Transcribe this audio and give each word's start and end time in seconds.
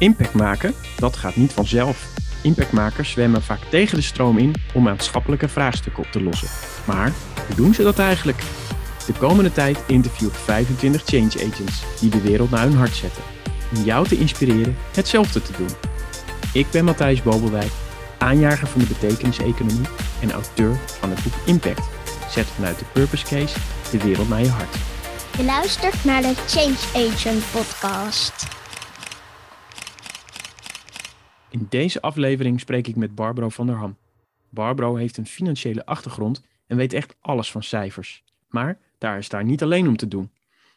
Impact 0.00 0.34
maken, 0.34 0.74
dat 0.96 1.16
gaat 1.16 1.36
niet 1.36 1.52
vanzelf. 1.52 2.06
Impactmakers 2.42 3.10
zwemmen 3.10 3.42
vaak 3.42 3.60
tegen 3.70 3.96
de 3.96 4.02
stroom 4.02 4.38
in 4.38 4.54
om 4.74 4.82
maatschappelijke 4.82 5.48
vraagstukken 5.48 6.02
op 6.02 6.10
te 6.10 6.22
lossen. 6.22 6.48
Maar 6.84 7.12
hoe 7.46 7.56
doen 7.56 7.74
ze 7.74 7.82
dat 7.82 7.98
eigenlijk? 7.98 8.42
De 9.06 9.12
komende 9.12 9.52
tijd 9.52 9.78
interview 9.86 10.28
ik 10.28 10.34
25 10.34 11.02
change 11.04 11.50
agents 11.50 11.82
die 12.00 12.10
de 12.10 12.20
wereld 12.20 12.50
naar 12.50 12.62
hun 12.62 12.76
hart 12.76 12.94
zetten. 12.94 13.22
Om 13.76 13.84
jou 13.84 14.08
te 14.08 14.18
inspireren 14.18 14.76
hetzelfde 14.94 15.42
te 15.42 15.52
doen. 15.56 15.70
Ik 16.52 16.66
ben 16.70 16.84
Matthijs 16.84 17.22
Bobelwijk, 17.22 17.72
aanjager 18.18 18.68
van 18.68 18.80
de 18.80 18.86
betekenis-economie 18.86 19.88
en 20.20 20.32
auteur 20.32 20.76
van 20.86 21.10
het 21.10 21.22
boek 21.22 21.34
Impact. 21.44 21.88
Zet 22.30 22.46
vanuit 22.46 22.78
de 22.78 22.84
Purpose 22.92 23.24
Case 23.24 23.56
de 23.90 23.98
wereld 23.98 24.28
naar 24.28 24.42
je 24.42 24.50
hart. 24.50 24.76
Je 25.36 25.44
luistert 25.44 26.04
naar 26.04 26.22
de 26.22 26.34
Change 26.46 27.08
Agent 27.08 27.44
podcast. 27.52 28.59
In 31.50 31.66
deze 31.68 32.00
aflevering 32.00 32.60
spreek 32.60 32.86
ik 32.86 32.96
met 32.96 33.14
Barbro 33.14 33.48
van 33.48 33.66
der 33.66 33.76
Ham. 33.76 33.96
Barbro 34.48 34.94
heeft 34.94 35.16
een 35.16 35.26
financiële 35.26 35.86
achtergrond 35.86 36.44
en 36.66 36.76
weet 36.76 36.92
echt 36.92 37.16
alles 37.20 37.50
van 37.50 37.62
cijfers. 37.62 38.24
Maar 38.48 38.78
daar 38.98 39.18
is 39.18 39.28
daar 39.28 39.44
niet 39.44 39.62
alleen 39.62 39.88
om 39.88 39.96
te 39.96 40.08
doen. 40.08 40.30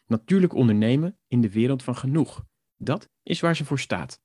Natuurlijk 0.06 0.54
ondernemen 0.54 1.16
in 1.28 1.40
de 1.40 1.50
wereld 1.50 1.82
van 1.82 1.96
genoeg. 1.96 2.44
Dat 2.76 3.08
is 3.22 3.40
waar 3.40 3.56
ze 3.56 3.64
voor 3.64 3.78
staat. 3.78 4.22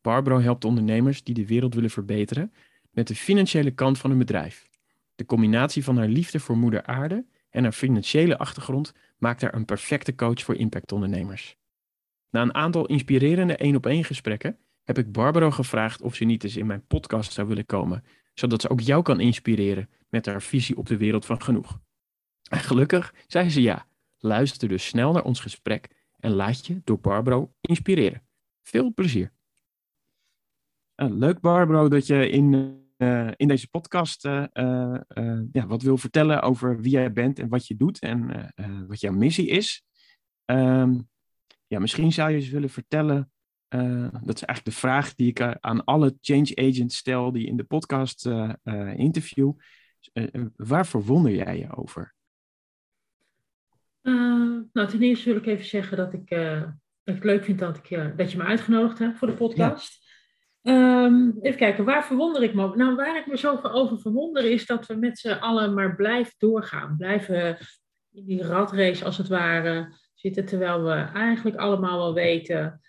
Barbro 0.00 0.40
helpt 0.40 0.64
ondernemers 0.64 1.22
die 1.22 1.34
de 1.34 1.46
wereld 1.46 1.74
willen 1.74 1.90
verbeteren 1.90 2.52
met 2.90 3.08
de 3.08 3.14
financiële 3.14 3.70
kant 3.70 3.98
van 3.98 4.10
hun 4.10 4.18
bedrijf. 4.18 4.68
De 5.14 5.24
combinatie 5.24 5.84
van 5.84 5.96
haar 5.96 6.08
liefde 6.08 6.40
voor 6.40 6.56
moeder 6.56 6.82
aarde 6.82 7.24
en 7.50 7.62
haar 7.62 7.72
financiële 7.72 8.38
achtergrond 8.38 8.94
maakt 9.18 9.40
haar 9.40 9.54
een 9.54 9.64
perfecte 9.64 10.14
coach 10.14 10.42
voor 10.42 10.56
impactondernemers. 10.56 11.56
Na 12.30 12.42
een 12.42 12.54
aantal 12.54 12.86
inspirerende 12.86 13.56
één-op-één 13.56 14.04
gesprekken 14.04 14.58
heb 14.82 14.98
ik 14.98 15.12
Barbaro 15.12 15.50
gevraagd 15.50 16.02
of 16.02 16.14
ze 16.14 16.24
niet 16.24 16.44
eens 16.44 16.56
in 16.56 16.66
mijn 16.66 16.86
podcast 16.86 17.32
zou 17.32 17.48
willen 17.48 17.66
komen, 17.66 18.04
zodat 18.34 18.60
ze 18.60 18.68
ook 18.68 18.80
jou 18.80 19.02
kan 19.02 19.20
inspireren 19.20 19.90
met 20.08 20.26
haar 20.26 20.42
visie 20.42 20.76
op 20.76 20.86
de 20.86 20.96
wereld 20.96 21.24
van 21.26 21.42
genoeg. 21.42 21.80
En 22.50 22.58
gelukkig 22.58 23.14
zei 23.26 23.50
ze 23.50 23.62
ja. 23.62 23.86
Luister 24.18 24.68
dus 24.68 24.86
snel 24.86 25.12
naar 25.12 25.24
ons 25.24 25.40
gesprek 25.40 25.88
en 26.18 26.32
laat 26.32 26.66
je 26.66 26.80
door 26.84 27.00
Barbaro 27.00 27.54
inspireren. 27.60 28.22
Veel 28.62 28.94
plezier. 28.94 29.32
Uh, 30.96 31.10
leuk 31.10 31.40
Barbaro 31.40 31.88
dat 31.88 32.06
je 32.06 32.28
in, 32.28 32.78
uh, 32.98 33.30
in 33.36 33.48
deze 33.48 33.68
podcast 33.68 34.24
uh, 34.24 34.44
ja, 35.52 35.66
wat 35.66 35.82
wil 35.82 35.96
vertellen 35.96 36.42
over 36.42 36.80
wie 36.80 36.90
jij 36.90 37.12
bent 37.12 37.38
en 37.38 37.48
wat 37.48 37.66
je 37.66 37.76
doet 37.76 37.98
en 37.98 38.52
wat 38.88 39.00
jouw 39.00 39.12
missie 39.12 39.48
is. 39.48 39.84
Um, 40.44 41.08
ja, 41.66 41.78
misschien 41.78 42.12
zou 42.12 42.30
je 42.30 42.36
eens 42.36 42.48
willen 42.48 42.70
vertellen 42.70 43.32
uh, 43.74 44.08
dat 44.22 44.34
is 44.34 44.42
eigenlijk 44.42 44.64
de 44.64 44.80
vraag 44.80 45.14
die 45.14 45.28
ik 45.28 45.40
aan 45.60 45.84
alle 45.84 46.16
change 46.20 46.52
agents 46.54 46.96
stel 46.96 47.32
die 47.32 47.46
in 47.46 47.56
de 47.56 47.64
podcast 47.64 48.26
uh, 48.26 48.52
uh, 48.64 48.98
interview. 48.98 49.52
waar 50.56 50.86
verwonder 50.86 51.32
jij 51.32 51.58
je 51.58 51.76
over? 51.76 52.14
nou, 54.72 54.88
ten 54.88 55.02
eerste 55.02 55.28
wil 55.28 55.38
ik 55.38 55.46
even 55.46 55.64
zeggen 55.64 55.96
dat 55.96 56.12
ik, 56.12 56.28
dat 56.28 56.68
ik 57.04 57.14
het 57.14 57.24
leuk 57.24 57.44
vind 57.44 57.58
dat, 57.58 57.76
ik, 57.76 58.16
dat 58.16 58.30
je 58.32 58.38
me 58.38 58.44
uitgenodigd 58.44 58.98
hebt 58.98 59.18
voor 59.18 59.28
de 59.28 59.34
podcast. 59.34 60.04
Ja. 60.60 61.04
Um, 61.04 61.38
even 61.40 61.58
kijken, 61.58 61.84
waar 61.84 62.04
verwonder 62.04 62.42
ik 62.42 62.54
me 62.54 62.64
over? 62.64 62.76
Nou, 62.76 62.96
waar 62.96 63.16
ik 63.16 63.26
me 63.26 63.36
zo 63.36 63.60
over 63.62 64.00
verwonder 64.00 64.44
is 64.44 64.66
dat 64.66 64.86
we 64.86 64.94
met 64.94 65.18
z'n 65.18 65.28
allen 65.28 65.74
maar 65.74 65.96
blijven 65.96 66.34
doorgaan. 66.38 66.96
Blijven 66.96 67.58
in 68.12 68.24
die 68.24 68.42
ratrace 68.42 69.04
als 69.04 69.18
het 69.18 69.28
ware 69.28 69.92
zitten, 70.14 70.44
terwijl 70.44 70.82
we 70.82 70.94
eigenlijk 71.14 71.56
allemaal 71.56 71.98
wel 71.98 72.14
weten 72.14 72.80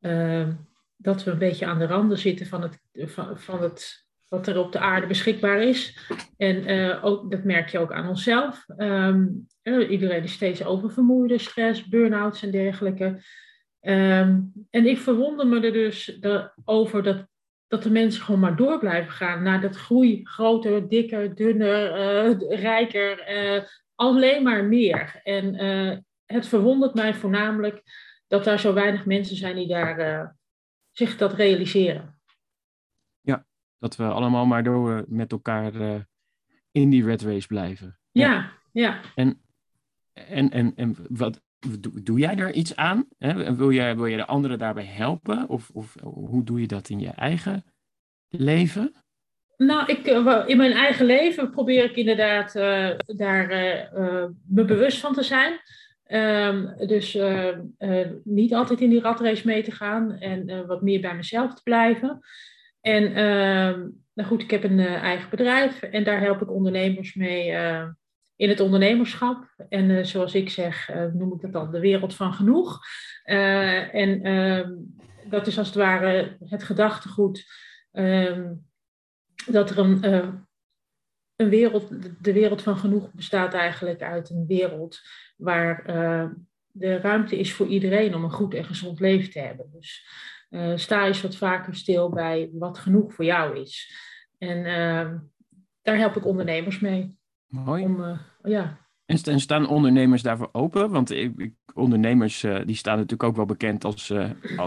uh, 0.00 0.48
dat 0.96 1.24
we 1.24 1.30
een 1.30 1.38
beetje 1.38 1.66
aan 1.66 1.78
de 1.78 1.86
randen 1.86 2.18
zitten 2.18 2.46
van 2.46 2.62
het, 2.62 2.78
van, 2.92 3.38
van 3.38 3.62
het 3.62 4.06
wat 4.28 4.46
er 4.46 4.58
op 4.58 4.72
de 4.72 4.78
aarde 4.78 5.06
beschikbaar 5.06 5.62
is. 5.62 5.98
En 6.36 6.70
uh, 6.70 7.04
ook, 7.04 7.30
dat 7.30 7.44
merk 7.44 7.68
je 7.68 7.78
ook 7.78 7.92
aan 7.92 8.08
onszelf. 8.08 8.64
Um, 8.76 9.46
iedereen 9.64 10.22
is 10.22 10.32
steeds 10.32 10.64
oververmoeide, 10.64 11.38
stress, 11.38 11.88
burn-outs 11.88 12.42
en 12.42 12.50
dergelijke. 12.50 13.04
Um, 13.80 14.52
en 14.70 14.86
ik 14.86 14.98
verwonder 14.98 15.46
me 15.46 15.60
er 15.60 15.72
dus 15.72 16.18
over 16.64 17.02
dat, 17.02 17.26
dat 17.68 17.82
de 17.82 17.90
mensen 17.90 18.22
gewoon 18.22 18.40
maar 18.40 18.56
door 18.56 18.78
blijven 18.78 19.12
gaan 19.12 19.42
naar 19.42 19.60
dat 19.60 19.76
groei, 19.76 20.20
groter, 20.24 20.88
dikker, 20.88 21.34
dunner, 21.34 21.98
uh, 21.98 22.60
rijker, 22.60 23.24
alleen 23.94 24.42
maar 24.42 24.64
meer. 24.64 25.20
En 25.22 25.54
het 26.26 26.46
verwondert 26.46 26.94
mij 26.94 27.14
voornamelijk 27.14 27.82
dat 28.28 28.44
daar 28.44 28.58
zo 28.58 28.72
weinig 28.72 29.06
mensen 29.06 29.36
zijn 29.36 29.56
die 29.56 29.68
daar 29.68 30.00
uh, 30.00 30.28
zich 30.90 31.16
dat 31.16 31.32
realiseren. 31.32 32.20
Ja, 33.20 33.46
dat 33.78 33.96
we 33.96 34.04
allemaal 34.04 34.46
maar 34.46 34.62
door 34.62 35.04
met 35.08 35.32
elkaar 35.32 35.74
uh, 35.74 36.00
in 36.70 36.90
die 36.90 37.04
red 37.04 37.22
race 37.22 37.46
blijven. 37.46 37.98
Ja, 38.10 38.52
ja. 38.72 39.00
En, 39.14 39.42
en, 40.12 40.50
en, 40.50 40.72
en 40.76 40.96
wat, 41.08 41.40
doe, 41.80 42.02
doe 42.02 42.18
jij 42.18 42.34
daar 42.34 42.52
iets 42.52 42.76
aan? 42.76 43.08
Hè? 43.18 43.54
Wil, 43.54 43.72
jij, 43.72 43.96
wil 43.96 44.06
je 44.06 44.16
de 44.16 44.26
anderen 44.26 44.58
daarbij 44.58 44.84
helpen? 44.84 45.48
Of, 45.48 45.70
of 45.70 45.94
hoe 46.02 46.44
doe 46.44 46.60
je 46.60 46.66
dat 46.66 46.88
in 46.88 47.00
je 47.00 47.10
eigen 47.10 47.64
leven? 48.28 48.94
Nou, 49.56 49.86
ik, 49.86 50.06
eh, 50.06 50.42
in 50.46 50.56
mijn 50.56 50.72
eigen 50.72 51.06
leven 51.06 51.50
probeer 51.50 51.84
ik 51.84 51.96
inderdaad 51.96 52.56
uh, 52.56 52.90
daar 53.06 53.50
uh, 53.50 54.24
me 54.46 54.64
bewust 54.64 54.98
van 54.98 55.12
te 55.14 55.22
zijn. 55.22 55.60
Um, 56.10 56.74
dus 56.86 57.14
uh, 57.14 57.56
uh, 57.78 58.06
niet 58.24 58.54
altijd 58.54 58.80
in 58.80 58.90
die 58.90 59.00
ratrace 59.00 59.46
mee 59.46 59.62
te 59.62 59.70
gaan 59.70 60.12
en 60.12 60.50
uh, 60.50 60.66
wat 60.66 60.82
meer 60.82 61.00
bij 61.00 61.14
mezelf 61.14 61.54
te 61.54 61.62
blijven. 61.62 62.20
En 62.80 63.14
ehm, 63.14 63.88
nou 64.14 64.28
goed, 64.28 64.42
ik 64.42 64.50
heb 64.50 64.64
een 64.64 64.78
eigen 64.80 65.30
bedrijf 65.30 65.82
en 65.82 66.04
daar 66.04 66.20
help 66.20 66.42
ik 66.42 66.50
ondernemers 66.50 67.14
mee 67.14 67.46
in 68.36 68.48
het 68.48 68.60
ondernemerschap. 68.60 69.54
En 69.68 70.06
zoals 70.06 70.34
ik 70.34 70.50
zeg, 70.50 70.90
noem 71.12 71.32
ik 71.32 71.40
dat 71.40 71.52
dan 71.52 71.70
de 71.70 71.80
wereld 71.80 72.14
van 72.14 72.34
genoeg. 72.34 72.78
en 73.22 74.22
ehm, 74.22 74.72
dat 75.30 75.46
is 75.46 75.58
als 75.58 75.66
het 75.66 75.76
ware 75.76 76.36
het 76.44 76.62
gedachtegoed 76.62 77.44
dat 79.46 79.70
er 79.70 79.78
een, 79.78 80.47
een 81.38 81.48
wereld, 81.48 81.88
de 82.24 82.32
wereld 82.32 82.62
van 82.62 82.76
genoeg 82.76 83.12
bestaat 83.12 83.54
eigenlijk 83.54 84.02
uit 84.02 84.30
een 84.30 84.46
wereld 84.46 85.00
waar 85.36 85.84
uh, 85.88 86.30
de 86.70 86.96
ruimte 86.96 87.38
is 87.38 87.52
voor 87.52 87.66
iedereen 87.66 88.14
om 88.14 88.24
een 88.24 88.32
goed 88.32 88.54
en 88.54 88.64
gezond 88.64 89.00
leven 89.00 89.30
te 89.30 89.38
hebben. 89.40 89.70
Dus 89.72 90.06
uh, 90.50 90.76
sta 90.76 91.06
eens 91.06 91.22
wat 91.22 91.36
vaker 91.36 91.74
stil 91.74 92.10
bij 92.10 92.50
wat 92.52 92.78
genoeg 92.78 93.14
voor 93.14 93.24
jou 93.24 93.58
is. 93.60 93.96
En 94.38 94.58
uh, 94.58 95.18
daar 95.82 95.96
help 95.96 96.16
ik 96.16 96.26
ondernemers 96.26 96.80
mee. 96.80 97.16
Mooi. 97.46 97.84
Om, 97.84 98.18
ja. 98.42 98.86
En 99.04 99.40
staan 99.40 99.68
ondernemers 99.68 100.22
daarvoor 100.22 100.48
open? 100.52 100.90
Want 100.90 101.10
ik, 101.10 101.52
ondernemers 101.74 102.40
die 102.40 102.74
staan 102.74 102.94
natuurlijk 102.94 103.22
ook 103.22 103.36
wel 103.36 103.46
bekend 103.46 103.84
als, 103.84 104.12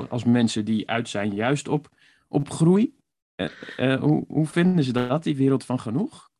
als 0.09 0.23
mensen 0.23 0.65
die 0.65 0.89
uit 0.89 1.09
zijn 1.09 1.33
juist 1.33 1.67
op, 1.67 1.89
op 2.27 2.49
groei. 2.49 2.95
hoe, 3.75 4.25
hoe 4.27 4.45
vinden 4.45 4.83
ze 4.83 4.93
dat, 4.93 5.23
die 5.23 5.35
wereld 5.35 5.65
van 5.65 5.79
genoeg? 5.79 6.30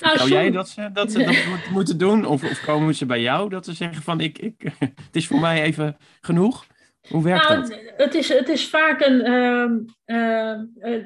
Nou, 0.00 0.28
jij 0.28 0.50
dat 0.50 0.68
ze 0.68 0.90
dat, 0.92 1.12
ze 1.12 1.24
dat 1.24 1.70
moeten 1.76 1.98
doen? 1.98 2.26
Of, 2.26 2.44
of, 2.44 2.64
komen 2.64 2.94
ze 2.94 3.06
bij 3.06 3.20
jou 3.20 3.48
dat 3.48 3.64
ze 3.64 3.72
zeggen 3.72 4.02
van 4.02 4.20
ik, 4.20 4.38
ik, 4.38 4.72
het 4.78 5.16
is 5.16 5.26
voor 5.26 5.40
mij 5.40 5.62
even 5.62 5.96
genoeg? 6.20 6.66
Hoe 7.08 7.22
werkt 7.22 7.48
nou, 7.48 7.60
dat? 7.60 7.80
Het 7.96 8.14
is, 8.14 8.28
het 8.28 8.48
is 8.48 8.68
vaak 8.68 9.00
een... 9.00 9.86
Uh, 10.06 11.04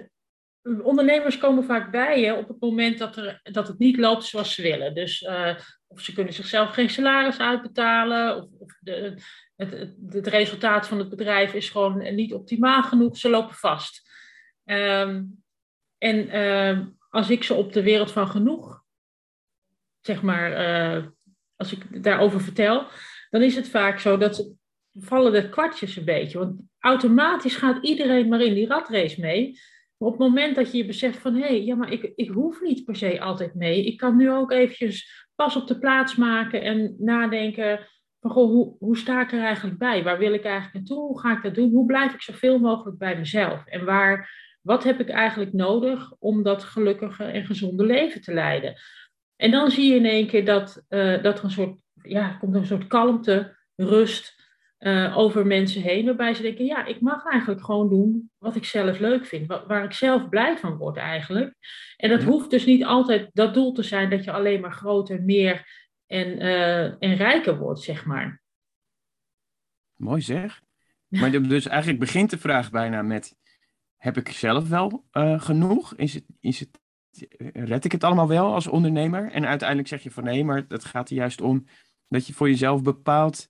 ondernemers 0.83 1.39
komen 1.39 1.65
vaak 1.65 1.91
bij 1.91 2.21
je 2.21 2.37
op 2.37 2.49
het 2.49 2.61
moment 2.61 2.99
dat, 2.99 3.17
er, 3.17 3.41
dat 3.43 3.69
het 3.69 3.79
niet 3.79 3.97
loopt 3.97 4.25
zoals 4.25 4.55
ze 4.55 4.63
willen. 4.63 4.95
Dus 4.95 5.23
uh, 5.23 5.55
of 5.87 6.01
ze 6.01 6.13
kunnen 6.13 6.33
zichzelf 6.33 6.71
geen 6.71 6.91
salaris 6.91 7.39
uitbetalen, 7.39 8.37
of, 8.37 8.45
of 8.59 8.77
de, 8.81 9.19
het, 9.57 9.71
het, 9.71 9.95
het, 10.09 10.27
resultaat 10.27 10.89
van 10.89 10.99
het 10.99 11.09
bedrijf 11.09 11.55
is 11.55 11.71
gewoon 11.71 12.15
niet 12.15 12.33
optimaal 12.33 12.83
genoeg, 12.83 13.17
ze 13.17 13.29
lopen 13.29 13.55
vast. 13.55 14.11
Um, 14.65 15.43
en 15.99 16.29
ehm, 16.29 16.87
als 17.15 17.31
ik 17.31 17.45
ze 17.45 17.55
op 17.55 17.73
de 17.73 17.83
wereld 17.83 18.13
van 18.13 18.29
genoeg, 18.29 18.83
zeg 20.01 20.23
maar, 20.23 20.51
uh, 20.97 21.07
als 21.57 21.73
ik 21.73 22.03
daarover 22.03 22.41
vertel, 22.41 22.87
dan 23.31 23.43
is 23.43 23.57
het 23.57 23.69
vaak 23.69 23.99
zo 23.99 24.17
dat 24.17 24.37
ze, 24.37 24.53
vallen 24.93 25.33
de 25.33 25.49
kwartjes 25.49 25.97
een 25.97 26.05
beetje. 26.05 26.39
Want 26.39 26.61
automatisch 26.79 27.57
gaat 27.57 27.85
iedereen 27.85 28.29
maar 28.29 28.41
in 28.41 28.55
die 28.55 28.67
ratrace 28.67 29.21
mee. 29.21 29.59
Maar 29.97 30.09
op 30.09 30.19
het 30.19 30.29
moment 30.29 30.55
dat 30.55 30.73
je 30.73 30.77
je 30.77 30.87
beseft 30.87 31.19
van, 31.19 31.35
hé, 31.35 31.47
hey, 31.47 31.65
ja, 31.65 31.75
maar 31.75 31.93
ik, 31.93 32.13
ik 32.15 32.29
hoef 32.29 32.61
niet 32.61 32.85
per 32.85 32.97
se 32.97 33.21
altijd 33.21 33.55
mee. 33.55 33.85
Ik 33.85 33.97
kan 33.97 34.17
nu 34.17 34.31
ook 34.31 34.51
eventjes 34.51 35.27
pas 35.35 35.57
op 35.57 35.67
de 35.67 35.79
plaats 35.79 36.15
maken 36.15 36.63
en 36.63 36.97
nadenken 36.99 37.89
van, 38.21 38.31
goh, 38.31 38.51
hoe, 38.51 38.77
hoe 38.79 38.97
sta 38.97 39.21
ik 39.21 39.33
er 39.33 39.43
eigenlijk 39.43 39.79
bij? 39.79 40.03
Waar 40.03 40.19
wil 40.19 40.33
ik 40.33 40.45
eigenlijk 40.45 40.75
naartoe? 40.75 41.07
Hoe 41.07 41.21
ga 41.21 41.37
ik 41.37 41.43
dat 41.43 41.55
doen? 41.55 41.71
Hoe 41.71 41.87
blijf 41.87 42.15
ik 42.15 42.23
zoveel 42.23 42.59
mogelijk 42.59 42.99
bij 42.99 43.19
mezelf? 43.19 43.67
En 43.67 43.85
waar 43.85 44.44
wat 44.65 44.85
heb 44.85 45.01
ik 45.01 45.09
eigenlijk 45.09 45.53
nodig 45.53 46.13
om 46.19 46.43
dat 46.43 46.65
gelukkige 46.65 47.25
en 47.25 47.45
gezonde 47.45 47.87
leven 47.87 48.21
te 48.21 48.33
leiden? 48.33 48.75
En 49.37 49.51
dan 49.51 49.71
zie 49.71 49.91
je 49.91 49.97
in 49.97 50.07
één 50.07 50.27
keer 50.27 50.45
dat, 50.45 50.85
uh, 50.89 51.23
dat 51.23 51.39
er 51.39 51.45
een 51.45 51.51
soort, 51.51 51.81
ja, 52.03 52.29
komt 52.29 52.55
een 52.55 52.67
soort 52.67 52.87
kalmte, 52.87 53.57
rust, 53.77 54.43
eh, 54.79 55.19
over 55.19 55.47
mensen 55.47 55.83
heen, 55.83 56.05
waarbij 56.05 56.35
ze 56.35 56.43
denken, 56.43 56.65
ja, 56.65 56.85
ik 56.85 57.01
mag 57.01 57.25
eigenlijk 57.25 57.65
gewoon 57.65 57.89
doen 57.89 58.31
wat 58.39 58.57
ik 58.57 58.65
zelf 58.65 58.99
leuk 58.99 59.27
vind, 59.27 59.47
waar 59.47 59.85
ik 59.85 59.93
zelf 59.93 60.29
blij 60.29 60.59
van 60.59 60.77
word 60.77 60.97
eigenlijk. 60.97 61.55
En 61.97 62.09
dat 62.09 62.23
hoeft 62.23 62.51
dus 62.51 62.65
niet 62.65 62.85
altijd 62.85 63.31
dat 63.33 63.55
doel 63.55 63.73
te 63.73 63.83
zijn 63.83 64.11
dat 64.11 64.25
je 64.25 64.33
alleen 64.33 64.61
maar 64.61 64.73
groter, 64.73 65.23
meer 65.23 65.67
en, 66.07 66.43
uh, 66.43 66.85
en 66.85 67.17
rijker 67.17 67.59
wordt, 67.59 67.81
zeg 67.81 68.05
maar. 68.05 68.43
Mooi 69.97 70.21
zeg. 70.21 70.61
Maar 71.21 71.43
dus 71.43 71.67
eigenlijk 71.67 72.01
begint 72.01 72.31
de 72.31 72.39
vraag 72.39 72.71
bijna 72.71 73.03
met, 73.03 73.37
heb 74.05 74.17
ik 74.17 74.29
zelf 74.29 74.69
wel 74.69 75.05
uh, 75.13 75.41
genoeg? 75.41 75.95
Is 75.97 76.15
het, 76.15 76.25
is 76.41 76.61
het, 76.61 76.81
red 77.53 77.85
ik 77.85 77.93
het 77.93 78.05
allemaal 78.05 78.29
wel 78.29 78.55
als 78.55 78.67
ondernemer? 78.67 79.31
En 79.31 79.47
uiteindelijk 79.47 79.89
zeg 79.89 80.03
je 80.03 80.11
van 80.11 80.25
nee, 80.25 80.45
maar 80.45 80.65
het 80.69 80.85
gaat 80.85 81.11
er 81.11 81.17
juist 81.17 81.41
om 81.41 81.65
dat 82.09 82.27
je 82.27 82.33
voor 82.33 82.49
jezelf 82.49 82.83
bepaalt 82.83 83.49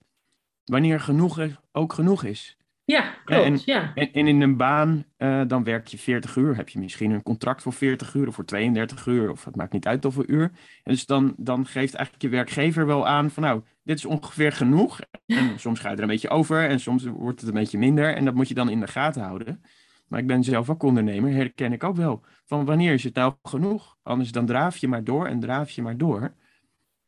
wanneer 0.63 0.99
genoeg 0.99 1.39
ook 1.71 1.93
genoeg 1.93 2.23
is. 2.23 2.57
Ja, 2.85 3.13
klopt. 3.25 3.43
En, 3.43 3.59
ja. 3.65 3.91
En, 3.95 4.11
en 4.11 4.27
in 4.27 4.41
een 4.41 4.57
baan, 4.57 5.05
uh, 5.17 5.41
dan 5.47 5.63
werk 5.63 5.87
je 5.87 5.97
40 5.97 6.35
uur. 6.35 6.55
Heb 6.55 6.69
je 6.69 6.79
misschien 6.79 7.11
een 7.11 7.23
contract 7.23 7.61
voor 7.61 7.73
40 7.73 8.13
uur 8.13 8.27
of 8.27 8.35
voor 8.35 8.45
32 8.45 9.05
uur. 9.05 9.31
Of 9.31 9.45
het 9.45 9.55
maakt 9.55 9.73
niet 9.73 9.87
uit 9.87 10.03
hoeveel 10.03 10.23
uur. 10.27 10.51
En 10.83 10.93
dus 10.93 11.05
dan, 11.05 11.33
dan 11.37 11.65
geeft 11.65 11.93
eigenlijk 11.93 12.23
je 12.23 12.29
werkgever 12.29 12.85
wel 12.85 13.07
aan 13.07 13.31
van 13.31 13.43
nou, 13.43 13.63
dit 13.83 13.97
is 13.97 14.05
ongeveer 14.05 14.51
genoeg. 14.51 14.99
En 15.25 15.59
soms 15.59 15.79
ga 15.79 15.89
je 15.89 15.95
er 15.95 16.01
een 16.01 16.07
beetje 16.07 16.29
over 16.29 16.69
en 16.69 16.79
soms 16.79 17.03
wordt 17.03 17.39
het 17.39 17.49
een 17.49 17.55
beetje 17.55 17.77
minder. 17.77 18.15
En 18.15 18.25
dat 18.25 18.33
moet 18.33 18.47
je 18.47 18.53
dan 18.53 18.69
in 18.69 18.79
de 18.79 18.87
gaten 18.87 19.21
houden. 19.21 19.61
Maar 20.07 20.19
ik 20.19 20.27
ben 20.27 20.43
zelf 20.43 20.69
ook 20.69 20.83
ondernemer, 20.83 21.31
herken 21.31 21.73
ik 21.73 21.83
ook 21.83 21.95
wel. 21.95 22.21
Van 22.45 22.65
wanneer 22.65 22.93
is 22.93 23.03
het 23.03 23.15
nou 23.15 23.33
genoeg? 23.43 23.97
Anders 24.03 24.31
dan 24.31 24.45
draaf 24.45 24.77
je 24.77 24.87
maar 24.87 25.03
door 25.03 25.27
en 25.27 25.39
draaf 25.39 25.69
je 25.69 25.81
maar 25.81 25.97
door. 25.97 26.33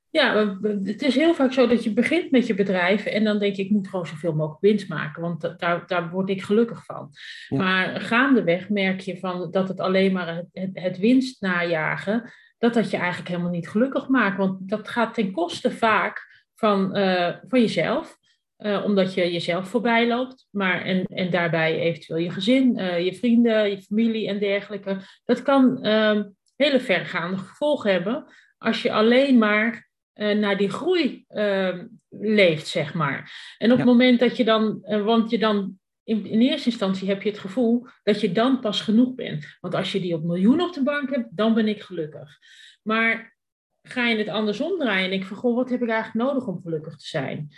Ja, 0.10 0.58
het 0.84 1.02
is 1.02 1.16
heel 1.16 1.34
vaak 1.34 1.54
zo 1.54 1.68
dat 1.68 1.84
je 1.84 1.94
begint 1.94 2.32
met 2.32 2.48
je 2.48 2.54
bedrijf 2.54 3.06
en 3.06 3.24
dan 3.24 3.40
denk 3.40 3.56
je, 3.56 3.64
ik 3.64 3.70
moet 3.70 3.88
gewoon 3.88 4.06
zoveel 4.06 4.34
mogelijk 4.34 4.62
winst 4.62 4.90
maken, 4.90 5.22
want 5.22 5.42
daar, 5.58 5.88
daar 5.88 6.10
word 6.10 6.30
ik 6.30 6.42
gelukkig 6.42 6.86
van. 6.86 7.10
Maar 7.50 8.02
gaandeweg 8.02 8.70
merk 8.70 9.00
je 9.00 9.18
van 9.18 9.52
dat 9.52 9.68
het 9.68 9.80
alleen 9.80 10.14
maar 10.14 10.36
het, 10.52 10.70
het, 10.74 10.98
winst 10.98 11.42
najagen, 11.42 12.32
dat 12.58 12.74
dat 12.74 12.90
je 12.90 12.98
eigenlijk 12.98 13.30
helemaal 13.30 13.52
niet 13.52 13.70
gelukkig 13.70 14.08
maakt. 14.08 14.38
Want 14.38 14.70
dat 14.70 14.88
gaat 14.88 15.14
ten 15.14 15.32
koste 15.32 15.72
vaak 15.72 16.46
van, 16.56 16.98
uh, 16.98 17.36
van 17.48 17.60
jezelf. 17.60 18.18
Uh, 18.58 18.84
omdat 18.86 19.14
je 19.14 19.32
jezelf 19.32 19.70
voorbij 19.70 20.08
loopt, 20.08 20.48
maar 20.52 20.82
en, 20.82 21.06
en 21.06 21.30
daarbij 21.30 21.80
eventueel 21.80 22.20
je 22.20 22.30
gezin, 22.30 22.80
uh, 22.80 23.06
je 23.06 23.14
vrienden, 23.14 23.70
je 23.70 23.82
familie 23.82 24.28
en 24.28 24.40
dergelijke. 24.40 24.98
Dat 25.26 25.42
kan 25.42 25.86
uh, 25.86 26.22
hele 26.56 26.80
vergaande 26.80 27.38
gevolgen 27.38 27.92
hebben 27.92 28.26
als 28.58 28.82
je 28.82 28.92
alleen 28.92 29.38
maar 29.38 29.90
uh, 30.16 30.38
naar 30.38 30.58
die 30.58 30.70
groei 30.70 31.26
uh, 31.30 31.84
leeft, 32.10 32.68
zeg 32.68 32.94
maar. 32.94 33.32
En 33.58 33.72
op 33.72 33.78
het 33.78 33.86
moment 33.86 34.20
dat 34.20 34.38
je 34.38 34.44
dan, 34.44 34.80
want 34.82 35.30
je 35.30 35.38
dan 35.38 35.80
in, 36.04 36.26
in, 36.26 36.42
eerste 36.42 36.70
instantie 36.70 37.08
heb 37.08 37.22
je 37.22 37.30
het 37.30 37.40
gevoel 37.40 37.88
dat 38.04 38.22
je 38.22 38.32
dan 38.32 38.60
pas 38.60 38.82
genoeg 38.82 39.16
bent. 39.16 39.58
Want 39.60 39.76
als 39.76 39.92
je 39.92 40.00
die 40.00 40.14
op 40.14 40.24
miljoen 40.24 40.62
op 40.62 40.74
de 40.74 40.84
bank 40.84 41.10
hebt, 41.10 41.38
dan 41.38 41.54
ben 41.54 41.68
ik 41.68 41.82
gelukkig. 41.82 42.38
Maar 42.84 43.38
ga 43.82 44.08
je 44.08 44.18
het 44.18 44.28
andersom 44.28 44.80
draaien 44.80 45.04
en 45.04 45.10
denk 45.10 45.24
van, 45.24 45.38
goh, 45.38 45.56
wat 45.56 45.70
heb 45.70 45.82
ik 45.82 45.90
eigenlijk 45.90 46.30
nodig 46.30 46.48
om 46.48 46.62
gelukkig 46.62 46.96
te 46.96 47.08
zijn? 47.08 47.50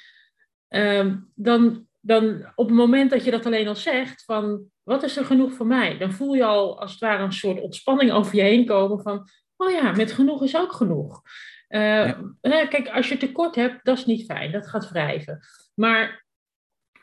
Ehm, 0.70 1.18
dan, 1.36 1.88
dan 2.00 2.52
op 2.56 2.68
het 2.68 2.78
moment 2.78 3.10
dat 3.10 3.24
je 3.24 3.32
dat 3.32 3.46
alleen 3.46 3.68
al 3.68 3.76
zegt, 3.76 4.24
van 4.24 4.64
wat 4.84 5.04
is 5.04 5.18
er 5.18 5.26
genoeg 5.26 5.54
voor 5.54 5.68
mij? 5.68 5.98
Dan 5.98 6.12
voel 6.12 6.34
je 6.34 6.46
al 6.46 6.80
als 6.80 6.92
het 6.92 7.00
ware 7.00 7.24
een 7.24 7.34
soort 7.34 7.62
ontspanning 7.62 8.12
over 8.12 8.36
je 8.36 8.42
heen 8.42 8.66
komen 8.66 9.02
van, 9.02 9.28
oh 9.56 9.72
ja, 9.72 9.92
met 9.92 10.12
genoeg 10.12 10.44
is 10.44 10.58
ook 10.58 10.72
genoeg. 10.72 11.22
Uh, 11.70 12.12
Kijk, 12.42 12.90
als 12.90 13.10
je 13.10 13.18
tekort 13.18 13.56
hebt, 13.56 13.86
dat 13.86 13.98
is 13.98 14.06
niet 14.06 14.26
fijn, 14.26 14.52
dat 14.52 14.68
gaat 14.68 14.90
wrijven. 14.90 15.40
Maar 15.76 16.26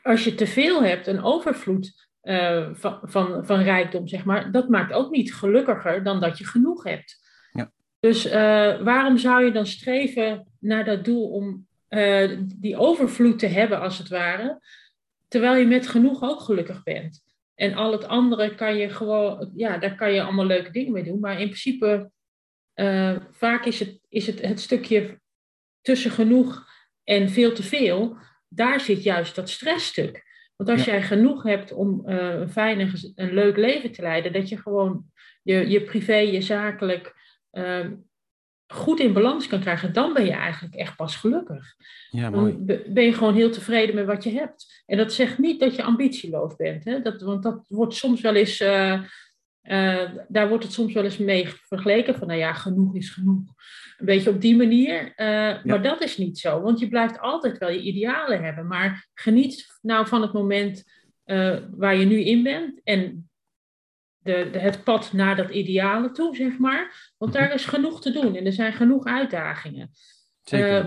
als 0.01 0.23
je 0.23 0.35
te 0.35 0.47
veel 0.47 0.83
hebt, 0.83 1.07
een 1.07 1.23
overvloed 1.23 2.07
uh, 2.23 2.67
van, 2.71 2.99
van, 3.03 3.45
van 3.45 3.59
rijkdom, 3.59 4.07
zeg 4.07 4.25
maar, 4.25 4.51
dat 4.51 4.69
maakt 4.69 4.93
ook 4.93 5.11
niet 5.11 5.33
gelukkiger 5.33 6.03
dan 6.03 6.19
dat 6.19 6.37
je 6.37 6.45
genoeg 6.45 6.83
hebt. 6.83 7.15
Ja. 7.51 7.71
Dus 7.99 8.25
uh, 8.25 8.31
waarom 8.81 9.17
zou 9.17 9.45
je 9.45 9.51
dan 9.51 9.65
streven 9.65 10.47
naar 10.59 10.85
dat 10.85 11.05
doel 11.05 11.29
om 11.29 11.66
die 12.55 12.77
overvloed 12.77 13.39
te 13.39 13.47
hebben, 13.47 13.79
als 13.79 13.97
het 13.97 14.07
ware, 14.07 14.61
terwijl 15.27 15.55
je 15.55 15.65
met 15.65 15.87
genoeg 15.87 16.23
ook 16.23 16.39
gelukkig 16.39 16.83
bent? 16.83 17.25
En 17.55 17.73
al 17.73 17.91
het 17.91 18.07
andere 18.07 18.55
kan 18.55 18.77
je 18.77 18.89
gewoon, 18.89 19.51
ja, 19.55 19.77
daar 19.77 19.95
kan 19.95 20.13
je 20.13 20.21
allemaal 20.21 20.45
leuke 20.45 20.71
dingen 20.71 20.91
mee 20.91 21.03
doen, 21.03 21.19
maar 21.19 21.39
in 21.39 21.47
principe 21.47 22.11
uh, 22.75 23.15
vaak 23.31 23.65
is 23.65 23.79
het, 23.79 23.99
is 24.09 24.27
het 24.27 24.41
het 24.41 24.59
stukje 24.59 25.19
tussen 25.81 26.11
genoeg 26.11 26.65
en 27.03 27.29
veel 27.29 27.53
te 27.53 27.63
veel, 27.63 28.17
daar 28.47 28.79
zit 28.79 29.03
juist 29.03 29.35
dat 29.35 29.49
stressstuk. 29.49 30.25
Want 30.55 30.69
als 30.69 30.85
jij 30.85 31.01
genoeg 31.01 31.43
hebt 31.43 31.71
om 31.71 32.03
uh, 32.05 32.39
een 32.39 32.49
fijn 32.49 32.79
en 32.79 32.91
een 33.15 33.33
leuk 33.33 33.57
leven 33.57 33.91
te 33.91 34.01
leiden, 34.01 34.33
dat 34.33 34.49
je 34.49 34.57
gewoon 34.57 35.05
je, 35.43 35.69
je 35.69 35.81
privé, 35.83 36.15
je 36.15 36.41
zakelijk 36.41 37.15
uh, 37.51 37.87
goed 38.67 38.99
in 38.99 39.13
balans 39.13 39.47
kan 39.47 39.59
krijgen, 39.59 39.93
dan 39.93 40.13
ben 40.13 40.25
je 40.25 40.31
eigenlijk 40.31 40.75
echt 40.75 40.95
pas 40.95 41.15
gelukkig. 41.15 41.75
Ja, 42.09 42.29
mooi. 42.29 42.55
Dan 42.59 42.79
ben 42.87 43.03
je 43.03 43.13
gewoon 43.13 43.35
heel 43.35 43.49
tevreden 43.49 43.95
met 43.95 44.05
wat 44.05 44.23
je 44.23 44.31
hebt. 44.31 44.83
En 44.85 44.97
dat 44.97 45.13
zegt 45.13 45.37
niet 45.37 45.59
dat 45.59 45.75
je 45.75 45.83
ambitieloos 45.83 46.55
bent, 46.55 46.85
hè? 46.85 47.01
Dat, 47.01 47.21
want 47.21 47.43
dat 47.43 47.65
wordt 47.67 47.93
soms 47.93 48.21
wel 48.21 48.35
eens 48.35 48.61
uh, 48.61 49.01
uh, 49.63 50.09
daar 50.27 50.49
wordt 50.49 50.63
het 50.63 50.73
soms 50.73 50.93
wel 50.93 51.03
eens 51.03 51.17
mee 51.17 51.47
vergeleken 51.47 52.15
van, 52.15 52.27
nou 52.27 52.39
ja, 52.39 52.53
genoeg 52.53 52.95
is 52.95 53.09
genoeg. 53.09 53.53
Een 53.97 54.05
beetje 54.05 54.29
op 54.29 54.41
die 54.41 54.55
manier. 54.55 55.01
Uh, 55.01 55.27
ja. 55.27 55.61
Maar 55.63 55.83
dat 55.83 56.03
is 56.03 56.17
niet 56.17 56.37
zo, 56.37 56.61
want 56.61 56.79
je 56.79 56.87
blijft 56.87 57.19
altijd 57.19 57.57
wel 57.57 57.69
je 57.69 57.81
idealen 57.81 58.43
hebben. 58.43 58.67
Maar 58.67 59.07
geniet 59.13 59.65
nou 59.81 60.07
van 60.07 60.21
het 60.21 60.33
moment 60.33 60.83
waar 61.71 61.95
je 61.95 62.05
nu 62.05 62.19
in 62.19 62.43
bent 62.43 62.81
en 62.83 63.26
de, 64.27 64.49
de, 64.51 64.59
het 64.59 64.83
pad 64.83 65.13
naar 65.13 65.35
dat 65.35 65.49
ideale 65.49 66.11
toe, 66.11 66.35
zeg 66.35 66.57
maar. 66.57 67.11
Want 67.17 67.33
daar 67.33 67.53
is 67.53 67.65
genoeg 67.65 68.01
te 68.01 68.11
doen 68.11 68.35
en 68.35 68.45
er 68.45 68.53
zijn 68.53 68.73
genoeg 68.73 69.05
uitdagingen. 69.05 69.89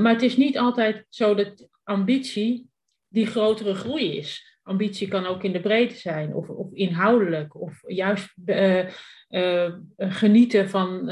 maar 0.00 0.12
het 0.12 0.22
is 0.22 0.36
niet 0.36 0.58
altijd 0.58 1.06
zo 1.08 1.34
dat 1.34 1.68
ambitie 1.84 2.68
die 3.08 3.26
grotere 3.26 3.74
groei 3.74 4.16
is 4.16 4.50
ambitie 4.70 5.08
kan 5.08 5.26
ook 5.26 5.42
in 5.42 5.52
de 5.52 5.60
breedte 5.60 5.96
zijn, 5.96 6.34
of, 6.34 6.48
of 6.48 6.72
inhoudelijk, 6.72 7.60
of 7.60 7.82
juist 7.86 8.34
uh, 8.46 8.84
uh, 9.28 9.72
genieten 9.96 10.68
van, 10.68 11.10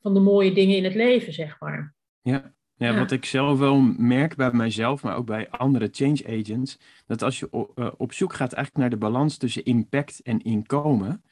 van 0.00 0.14
de 0.14 0.20
mooie 0.20 0.52
dingen 0.52 0.76
in 0.76 0.84
het 0.84 0.94
leven, 0.94 1.32
zeg 1.32 1.60
maar. 1.60 1.94
Ja. 2.22 2.52
Ja, 2.76 2.90
ja, 2.90 2.98
wat 2.98 3.10
ik 3.10 3.24
zelf 3.24 3.58
wel 3.58 3.80
merk 3.98 4.36
bij 4.36 4.52
mijzelf, 4.52 5.02
maar 5.02 5.16
ook 5.16 5.26
bij 5.26 5.50
andere 5.50 5.88
change 5.92 6.40
agents, 6.40 6.78
dat 7.06 7.22
als 7.22 7.38
je 7.38 7.50
op 7.96 8.12
zoek 8.12 8.32
gaat 8.32 8.52
eigenlijk 8.52 8.76
naar 8.76 8.90
de 8.90 9.06
balans 9.06 9.36
tussen 9.36 9.64
impact 9.64 10.20
en 10.22 10.42
inkomen, 10.42 11.24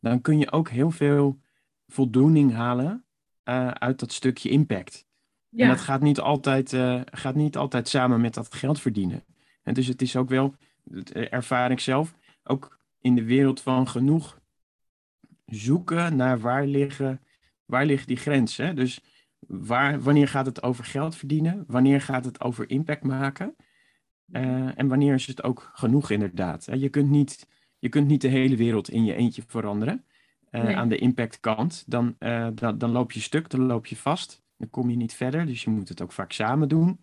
dan 0.00 0.20
kun 0.20 0.38
je 0.38 0.52
ook 0.52 0.68
heel 0.68 0.90
veel 0.90 1.40
voldoening 1.86 2.52
halen 2.52 3.04
uit 3.72 3.98
dat 3.98 4.12
stukje 4.12 4.48
impact. 4.48 5.06
Ja. 5.48 5.62
En 5.64 5.68
dat 5.68 5.80
gaat 5.80 6.00
niet, 6.00 6.20
altijd, 6.20 6.76
gaat 7.10 7.34
niet 7.34 7.56
altijd 7.56 7.88
samen 7.88 8.20
met 8.20 8.34
dat 8.34 8.54
geld 8.54 8.80
verdienen. 8.80 9.24
En 9.62 9.74
dus 9.74 9.86
het 9.86 10.02
is 10.02 10.16
ook 10.16 10.28
wel 10.28 10.54
dat 10.84 11.10
ervaar 11.10 11.70
ik 11.70 11.80
zelf, 11.80 12.14
ook 12.44 12.78
in 13.00 13.14
de 13.14 13.24
wereld 13.24 13.60
van 13.60 13.88
genoeg 13.88 14.40
zoeken 15.46 16.16
naar 16.16 16.40
waar 16.40 16.66
liggen, 16.66 17.20
waar 17.64 17.86
ligt 17.86 18.06
die 18.06 18.16
grens. 18.16 18.56
Hè? 18.56 18.74
Dus 18.74 19.00
waar, 19.46 20.00
wanneer 20.00 20.28
gaat 20.28 20.46
het 20.46 20.62
over 20.62 20.84
geld 20.84 21.16
verdienen? 21.16 21.64
Wanneer 21.66 22.00
gaat 22.00 22.24
het 22.24 22.40
over 22.40 22.70
impact 22.70 23.02
maken? 23.02 23.56
Uh, 24.32 24.78
en 24.78 24.88
wanneer 24.88 25.14
is 25.14 25.26
het 25.26 25.42
ook 25.42 25.70
genoeg 25.74 26.10
inderdaad? 26.10 26.68
Je 26.72 26.88
kunt 26.88 27.10
niet, 27.10 27.46
je 27.78 27.88
kunt 27.88 28.06
niet 28.06 28.20
de 28.20 28.28
hele 28.28 28.56
wereld 28.56 28.90
in 28.90 29.04
je 29.04 29.14
eentje 29.14 29.42
veranderen. 29.46 30.04
Uh, 30.50 30.62
nee. 30.62 30.76
Aan 30.76 30.88
de 30.88 30.98
impactkant, 30.98 31.84
dan, 31.86 32.16
uh, 32.18 32.48
dan, 32.54 32.78
dan 32.78 32.90
loop 32.90 33.12
je 33.12 33.20
stuk, 33.20 33.50
dan 33.50 33.60
loop 33.60 33.86
je 33.86 33.96
vast. 33.96 34.42
Dan 34.56 34.70
kom 34.70 34.90
je 34.90 34.96
niet 34.96 35.14
verder, 35.14 35.46
dus 35.46 35.64
je 35.64 35.70
moet 35.70 35.88
het 35.88 36.02
ook 36.02 36.12
vaak 36.12 36.32
samen 36.32 36.68
doen. 36.68 37.00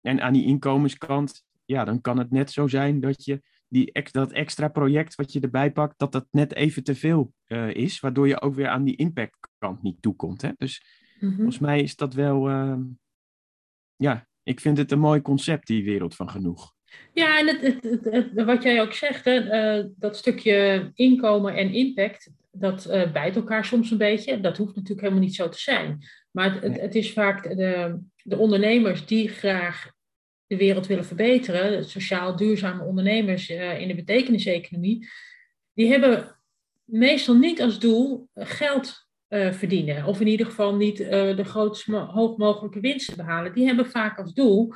En 0.00 0.20
aan 0.20 0.32
die 0.32 0.44
inkomenskant 0.44 1.44
ja, 1.64 1.84
dan 1.84 2.00
kan 2.00 2.18
het 2.18 2.30
net 2.30 2.50
zo 2.50 2.66
zijn 2.66 3.00
dat 3.00 3.24
je 3.24 3.42
die, 3.68 4.02
dat 4.10 4.32
extra 4.32 4.68
project 4.68 5.14
wat 5.14 5.32
je 5.32 5.40
erbij 5.40 5.72
pakt, 5.72 5.98
dat 5.98 6.12
dat 6.12 6.26
net 6.30 6.54
even 6.54 6.84
te 6.84 6.94
veel 6.94 7.32
uh, 7.46 7.74
is, 7.74 8.00
waardoor 8.00 8.28
je 8.28 8.40
ook 8.40 8.54
weer 8.54 8.68
aan 8.68 8.84
die 8.84 8.96
impactkant 8.96 9.82
niet 9.82 10.02
toekomt. 10.02 10.42
Hè? 10.42 10.50
Dus 10.56 10.84
mm 11.20 11.28
-hmm. 11.28 11.36
volgens 11.36 11.58
mij 11.58 11.80
is 11.80 11.96
dat 11.96 12.14
wel, 12.14 12.48
ja, 13.96 14.28
ik 14.42 14.60
vind 14.60 14.78
het 14.78 14.92
een 14.92 14.98
mooi 14.98 15.22
concept, 15.22 15.66
die 15.66 15.84
wereld 15.84 16.14
van 16.14 16.30
genoeg. 16.30 16.75
Ja, 17.12 17.38
en 17.38 17.46
het, 17.46 17.82
het, 17.82 18.04
het, 18.04 18.44
wat 18.44 18.62
jij 18.62 18.80
ook 18.80 18.92
zegt, 18.92 19.24
hè, 19.24 19.76
uh, 19.78 19.84
dat 19.96 20.16
stukje 20.16 20.90
inkomen 20.94 21.54
en 21.54 21.72
impact, 21.72 22.30
dat 22.52 22.88
bijt 23.12 23.36
elkaar 23.36 23.64
soms 23.64 23.90
een 23.90 23.98
beetje. 23.98 24.40
Dat 24.40 24.56
hoeft 24.56 24.74
natuurlijk 24.74 25.00
helemaal 25.00 25.24
niet 25.24 25.34
zo 25.34 25.48
te 25.48 25.58
zijn. 25.58 25.98
Maar 26.30 26.62
het, 26.62 26.80
het 26.80 26.94
is 26.94 27.12
vaak 27.12 27.56
de, 27.56 27.98
de 28.22 28.36
ondernemers 28.36 29.06
die 29.06 29.28
graag 29.28 29.94
de 30.46 30.56
wereld 30.56 30.86
willen 30.86 31.04
verbeteren, 31.04 31.84
sociaal 31.84 32.36
duurzame 32.36 32.84
ondernemers 32.84 33.50
uh, 33.50 33.80
in 33.80 33.88
de 33.88 33.94
betekeniseconomie, 33.94 35.08
die 35.74 35.90
hebben 35.90 36.38
meestal 36.84 37.34
niet 37.34 37.62
als 37.62 37.78
doel 37.78 38.28
geld 38.34 39.08
uh, 39.28 39.52
verdienen. 39.52 40.04
Of 40.04 40.20
in 40.20 40.26
ieder 40.26 40.46
geval 40.46 40.76
niet 40.76 41.00
uh, 41.00 41.08
de 41.36 41.44
grootst 41.44 41.86
hoog 41.86 42.36
mogelijke 42.36 42.80
winsten 42.80 43.16
behalen. 43.16 43.52
Die 43.52 43.66
hebben 43.66 43.86
vaak 43.86 44.18
als 44.18 44.32
doel 44.34 44.74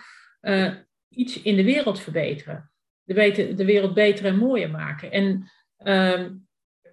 iets 1.10 1.42
in 1.42 1.56
de 1.56 1.64
wereld 1.64 2.00
verbeteren. 2.00 2.70
De, 3.02 3.14
beter, 3.14 3.56
de 3.56 3.64
wereld 3.64 3.94
beter 3.94 4.24
en 4.24 4.36
mooier 4.36 4.70
maken. 4.70 5.12
En 5.12 5.50
ehm, 5.76 6.30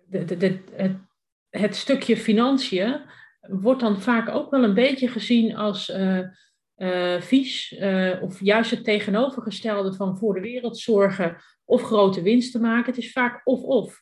de, 0.05 0.25
de, 0.25 0.37
de, 0.37 0.59
het, 0.75 0.97
het, 1.49 1.75
stukje 1.75 2.17
financiën 2.17 3.01
wordt 3.39 3.81
dan 3.81 4.01
vaak 4.01 4.29
ook 4.29 4.51
wel 4.51 4.63
een 4.63 4.73
beetje 4.73 5.07
gezien 5.07 5.55
als 5.55 5.89
uh, 5.89 6.19
uh, 6.77 7.21
vies. 7.21 7.71
Uh, 7.79 8.21
of 8.21 8.39
juist 8.39 8.71
het 8.71 8.83
tegenovergestelde 8.83 9.93
van 9.93 10.17
voor 10.17 10.33
de 10.33 10.41
wereld 10.41 10.77
zorgen 10.77 11.37
of 11.65 11.81
grote 11.81 12.21
winst 12.21 12.51
te 12.51 12.59
maken. 12.59 12.85
Het 12.85 13.03
is 13.03 13.11
vaak 13.11 13.41
of-of. 13.43 14.01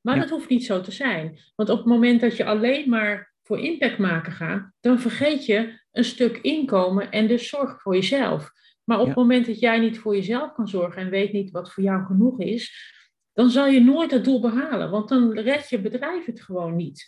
Maar 0.00 0.18
dat 0.18 0.30
hoeft 0.30 0.48
niet 0.48 0.64
zo 0.64 0.80
te 0.80 0.92
zijn. 0.92 1.38
Want 1.54 1.68
op 1.68 1.78
het 1.78 1.86
moment 1.86 2.20
dat 2.20 2.36
je 2.36 2.44
alleen 2.44 2.88
maar 2.88 3.32
voor 3.42 3.58
impact 3.58 3.98
maken 3.98 4.32
gaat, 4.32 4.72
dan 4.80 5.00
vergeet 5.00 5.46
je 5.46 5.80
een 5.92 6.04
stuk 6.04 6.36
inkomen 6.36 7.10
en 7.10 7.26
dus 7.26 7.48
zorg 7.48 7.82
voor 7.82 7.94
jezelf. 7.94 8.50
Maar 8.84 9.00
op 9.00 9.06
het 9.06 9.16
moment 9.16 9.46
dat 9.46 9.60
jij 9.60 9.78
niet 9.78 9.98
voor 9.98 10.14
jezelf 10.14 10.52
kan 10.52 10.68
zorgen 10.68 11.02
en 11.02 11.10
weet 11.10 11.32
niet 11.32 11.50
wat 11.50 11.72
voor 11.72 11.82
jou 11.82 12.04
genoeg 12.04 12.40
is, 12.40 12.92
dan 13.32 13.50
zal 13.50 13.66
je 13.66 13.80
nooit 13.80 14.10
dat 14.10 14.24
doel 14.24 14.40
behalen, 14.40 14.90
want 14.90 15.08
dan 15.08 15.38
red 15.38 15.68
je 15.68 15.80
bedrijf 15.80 16.24
het 16.24 16.40
gewoon 16.40 16.76
niet. 16.76 17.04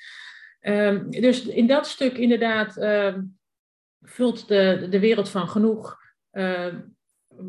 Um, 0.60 1.10
dus 1.10 1.46
in 1.46 1.66
dat 1.66 1.86
stuk 1.86 2.18
inderdaad 2.18 2.82
um, 2.82 3.38
vult 4.00 4.48
de, 4.48 4.86
de 4.90 4.98
wereld 4.98 5.28
van 5.28 5.48
genoeg, 5.48 5.98
uh, 6.32 6.74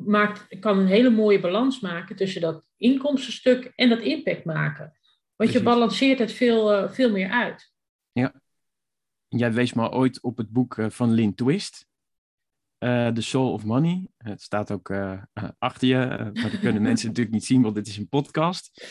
maakt, 0.05 0.60
kan 0.60 0.79
een 0.79 0.88
hele 0.88 1.10
mooie 1.10 1.39
balans 1.39 1.79
maken 1.79 2.15
tussen 2.15 2.41
dat 2.41 2.63
inkomstenstuk 2.77 3.72
en 3.75 3.89
dat 3.89 4.00
impact 4.00 4.46
maken. 4.46 4.98
Want 5.36 5.51
je 5.51 5.63
balanceert 5.63 6.20
het 6.20 6.32
veel, 6.32 6.84
uh, 6.84 6.91
veel 6.91 7.12
meer 7.12 7.29
uit. 7.29 7.74
Ja. 8.12 8.34
Jij 9.27 9.53
wees 9.53 9.74
maar 9.74 9.91
ooit 9.91 10.22
op 10.22 10.38
het 10.38 10.50
boek 10.50 10.77
uh, 10.77 10.89
van 10.89 11.13
Lynn 11.13 11.36
Twist. 11.36 11.88
Uh, 12.79 13.08
The 13.08 13.22
Soul 13.22 13.51
of 13.51 13.65
Money. 13.65 14.08
Het 14.17 14.41
staat 14.41 14.72
ook 14.72 14.89
uh, 14.89 15.22
achter 15.58 15.88
je, 15.88 15.96
uh, 15.96 16.41
maar 16.41 16.51
dat 16.51 16.60
kunnen 16.60 16.82
mensen 16.89 17.08
natuurlijk 17.08 17.36
niet 17.36 17.46
zien, 17.46 17.62
want 17.62 17.75
dit 17.75 17.88
is 17.88 17.98
een 17.98 18.10
podcast. 18.10 18.86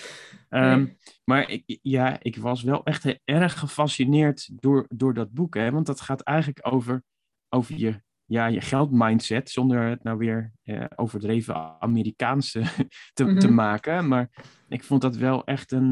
Um, 0.50 0.82
nee. 0.82 0.96
Maar 1.24 1.50
ik, 1.50 1.78
ja, 1.82 2.16
ik 2.22 2.36
was 2.36 2.62
wel 2.62 2.84
echt 2.84 3.18
erg 3.24 3.58
gefascineerd 3.58 4.48
door, 4.62 4.86
door 4.88 5.14
dat 5.14 5.32
boek, 5.32 5.54
hè? 5.54 5.70
want 5.70 5.86
dat 5.86 6.00
gaat 6.00 6.20
eigenlijk 6.20 6.72
over, 6.72 7.02
over 7.48 7.76
je, 7.76 8.02
ja, 8.24 8.46
je 8.46 8.60
geldmindset, 8.60 9.50
zonder 9.50 9.82
het 9.82 10.02
nou 10.02 10.18
weer 10.18 10.52
overdreven 10.96 11.80
Amerikaanse 11.80 12.62
te, 13.14 13.36
te 13.36 13.50
maken. 13.50 14.08
Maar 14.08 14.30
ik 14.68 14.84
vond 14.84 15.00
dat 15.00 15.16
wel 15.16 15.44
echt 15.44 15.72
een, 15.72 15.90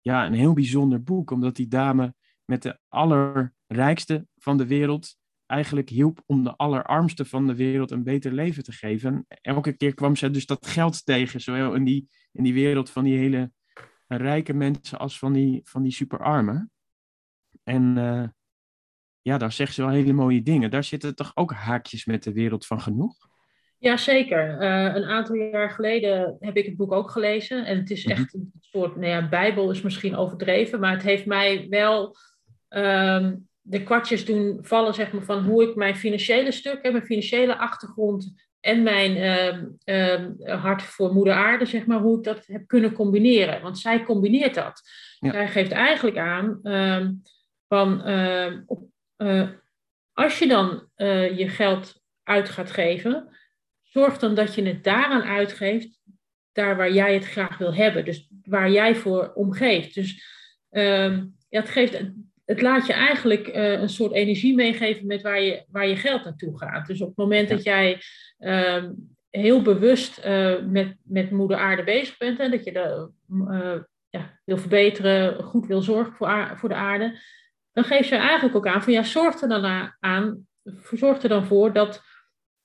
ja, 0.00 0.26
een 0.26 0.34
heel 0.34 0.52
bijzonder 0.52 1.02
boek, 1.02 1.30
omdat 1.30 1.56
die 1.56 1.68
dame 1.68 2.14
met 2.44 2.62
de 2.62 2.78
allerrijkste 2.88 4.26
van 4.36 4.56
de 4.56 4.66
wereld 4.66 5.16
eigenlijk 5.46 5.88
hielp 5.88 6.22
om 6.26 6.44
de 6.44 6.56
allerarmste 6.56 7.24
van 7.24 7.46
de 7.46 7.54
wereld 7.54 7.90
een 7.90 8.02
beter 8.02 8.32
leven 8.32 8.62
te 8.62 8.72
geven. 8.72 9.24
En 9.28 9.38
elke 9.42 9.72
keer 9.72 9.94
kwam 9.94 10.16
ze 10.16 10.30
dus 10.30 10.46
dat 10.46 10.66
geld 10.66 11.04
tegen, 11.04 11.40
zowel 11.40 11.74
in 11.74 11.84
die, 11.84 12.08
in 12.32 12.42
die 12.42 12.54
wereld 12.54 12.90
van 12.90 13.04
die 13.04 13.18
hele 13.18 13.50
rijke 14.06 14.52
mensen 14.52 14.98
als 14.98 15.18
van 15.18 15.32
die, 15.32 15.60
van 15.64 15.82
die 15.82 15.92
superarmen. 15.92 16.70
En 17.62 17.96
uh, 17.96 18.24
ja, 19.22 19.38
daar 19.38 19.52
zegt 19.52 19.74
ze 19.74 19.82
wel 19.82 19.90
hele 19.90 20.12
mooie 20.12 20.42
dingen. 20.42 20.70
Daar 20.70 20.84
zitten 20.84 21.14
toch 21.14 21.32
ook 21.34 21.52
haakjes 21.52 22.04
met 22.04 22.22
de 22.22 22.32
wereld 22.32 22.66
van 22.66 22.80
genoeg? 22.80 23.14
Jazeker. 23.78 24.62
Uh, 24.62 24.94
een 24.94 25.04
aantal 25.04 25.36
jaar 25.36 25.70
geleden 25.70 26.36
heb 26.40 26.56
ik 26.56 26.66
het 26.66 26.76
boek 26.76 26.92
ook 26.92 27.10
gelezen. 27.10 27.64
En 27.64 27.78
het 27.78 27.90
is 27.90 28.04
echt 28.04 28.34
een 28.34 28.52
soort, 28.60 28.96
nou 28.96 29.06
ja, 29.06 29.28
bijbel 29.28 29.70
is 29.70 29.82
misschien 29.82 30.16
overdreven, 30.16 30.80
maar 30.80 30.92
het 30.92 31.02
heeft 31.02 31.26
mij 31.26 31.66
wel... 31.68 32.16
Um, 32.68 33.45
de 33.68 33.82
kwartjes 33.82 34.24
doen 34.24 34.58
vallen 34.60 34.94
zeg 34.94 35.12
maar, 35.12 35.22
van 35.22 35.44
hoe 35.44 35.62
ik 35.62 35.74
mijn 35.74 35.96
financiële 35.96 36.52
stuk, 36.52 36.82
en 36.82 36.92
mijn 36.92 37.06
financiële 37.06 37.58
achtergrond 37.58 38.34
en 38.60 38.82
mijn 38.82 39.16
uh, 39.16 40.22
uh, 40.44 40.62
hart 40.62 40.82
voor 40.82 41.12
moeder 41.12 41.34
aarde, 41.34 41.64
zeg 41.64 41.86
maar, 41.86 41.98
hoe 41.98 42.18
ik 42.18 42.24
dat 42.24 42.46
heb 42.46 42.66
kunnen 42.66 42.92
combineren. 42.92 43.62
Want 43.62 43.78
zij 43.78 44.02
combineert 44.02 44.54
dat. 44.54 44.82
Ja. 45.18 45.30
Zij 45.32 45.48
geeft 45.48 45.70
eigenlijk 45.70 46.16
aan 46.16 46.58
uh, 46.62 47.08
van 47.68 48.02
ehm, 48.02 48.62
op, 48.66 48.88
uh, 49.16 49.48
als 50.12 50.38
je 50.38 50.46
dan 50.46 50.88
uh, 50.96 51.38
je 51.38 51.48
geld 51.48 52.02
uit 52.22 52.48
gaat 52.48 52.70
geven, 52.70 53.36
zorg 53.82 54.18
dan 54.18 54.34
dat 54.34 54.54
je 54.54 54.62
het 54.62 54.84
daaraan 54.84 55.22
uitgeeft, 55.22 56.00
daar 56.52 56.76
waar 56.76 56.92
jij 56.92 57.14
het 57.14 57.26
graag 57.26 57.58
wil 57.58 57.74
hebben. 57.74 58.04
Dus 58.04 58.28
waar 58.42 58.70
jij 58.70 58.94
voor 58.94 59.32
omgeeft. 59.34 59.94
Dus 59.94 60.24
ehm, 60.70 61.24
ja, 61.48 61.60
het 61.60 61.68
geeft 61.70 62.10
het 62.46 62.62
laat 62.62 62.86
je 62.86 62.92
eigenlijk 62.92 63.48
uh, 63.48 63.80
een 63.80 63.88
soort 63.88 64.12
energie 64.12 64.54
meegeven 64.54 65.06
met 65.06 65.22
waar 65.22 65.40
je, 65.40 65.64
waar 65.68 65.88
je 65.88 65.96
geld 65.96 66.24
naartoe 66.24 66.58
gaat. 66.58 66.86
Dus 66.86 67.00
op 67.00 67.08
het 67.08 67.16
moment 67.16 67.48
ja. 67.48 67.54
dat 67.54 67.64
jij 67.64 68.00
uh, 68.38 68.84
heel 69.30 69.62
bewust 69.62 70.24
uh, 70.24 70.62
met, 70.62 70.96
met 71.02 71.30
moeder 71.30 71.56
aarde 71.56 71.84
bezig 71.84 72.16
bent 72.16 72.38
en 72.38 72.50
dat 72.50 72.64
je 72.64 72.72
dat 72.72 73.10
uh, 73.30 73.78
ja, 74.08 74.40
wil 74.44 74.58
verbeteren, 74.58 75.44
goed 75.44 75.66
wil 75.66 75.82
zorgen 75.82 76.12
voor, 76.12 76.52
voor 76.54 76.68
de 76.68 76.74
aarde, 76.74 77.20
dan 77.72 77.84
geef 77.84 78.08
je 78.08 78.16
eigenlijk 78.16 78.56
ook 78.56 78.66
aan 78.66 78.82
van 78.82 78.92
ja, 78.92 79.02
zorg 79.02 79.42
er 79.42 79.48
dan 79.48 79.92
aan, 80.00 80.46
zorg 80.92 81.22
er 81.22 81.28
dan 81.28 81.46
voor 81.46 81.72
dat 81.72 82.02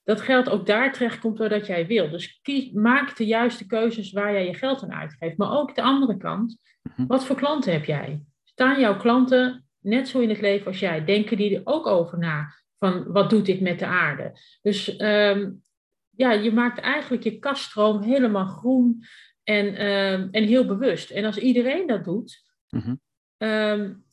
dat 0.04 0.20
geld 0.20 0.48
ook 0.48 0.66
daar 0.66 0.92
terecht 0.92 1.18
komt 1.18 1.36
doordat 1.36 1.66
jij 1.66 1.86
wil. 1.86 2.10
Dus 2.10 2.40
kies, 2.42 2.70
maak 2.72 3.16
de 3.16 3.26
juiste 3.26 3.66
keuzes 3.66 4.12
waar 4.12 4.32
jij 4.32 4.46
je 4.46 4.54
geld 4.54 4.82
aan 4.82 4.92
uitgeeft. 4.92 5.36
Maar 5.36 5.58
ook 5.58 5.74
de 5.74 5.82
andere 5.82 6.16
kant, 6.16 6.58
mhm. 6.82 7.06
wat 7.06 7.24
voor 7.24 7.36
klanten 7.36 7.72
heb 7.72 7.84
jij? 7.84 8.22
Staan 8.44 8.80
jouw 8.80 8.96
klanten 8.96 9.66
net 9.82 10.08
zo 10.08 10.20
in 10.20 10.28
het 10.28 10.40
leven 10.40 10.66
als 10.66 10.78
jij, 10.78 11.04
denken 11.04 11.36
die 11.36 11.56
er 11.56 11.60
ook 11.64 11.86
over 11.86 12.18
na. 12.18 12.54
Van 12.78 13.12
wat 13.12 13.30
doet 13.30 13.46
dit 13.46 13.60
met 13.60 13.78
de 13.78 13.86
aarde? 13.86 14.38
Dus 14.62 15.00
um, 15.00 15.62
ja, 16.10 16.32
je 16.32 16.52
maakt 16.52 16.78
eigenlijk 16.78 17.22
je 17.22 17.38
kaststroom 17.38 18.02
helemaal 18.02 18.46
groen 18.46 19.04
en, 19.44 19.86
um, 19.86 20.28
en 20.30 20.44
heel 20.44 20.66
bewust. 20.66 21.10
En 21.10 21.24
als 21.24 21.38
iedereen 21.38 21.86
dat 21.86 22.04
doet, 22.04 22.42
mm-hmm. 22.68 23.00
um, 23.38 24.04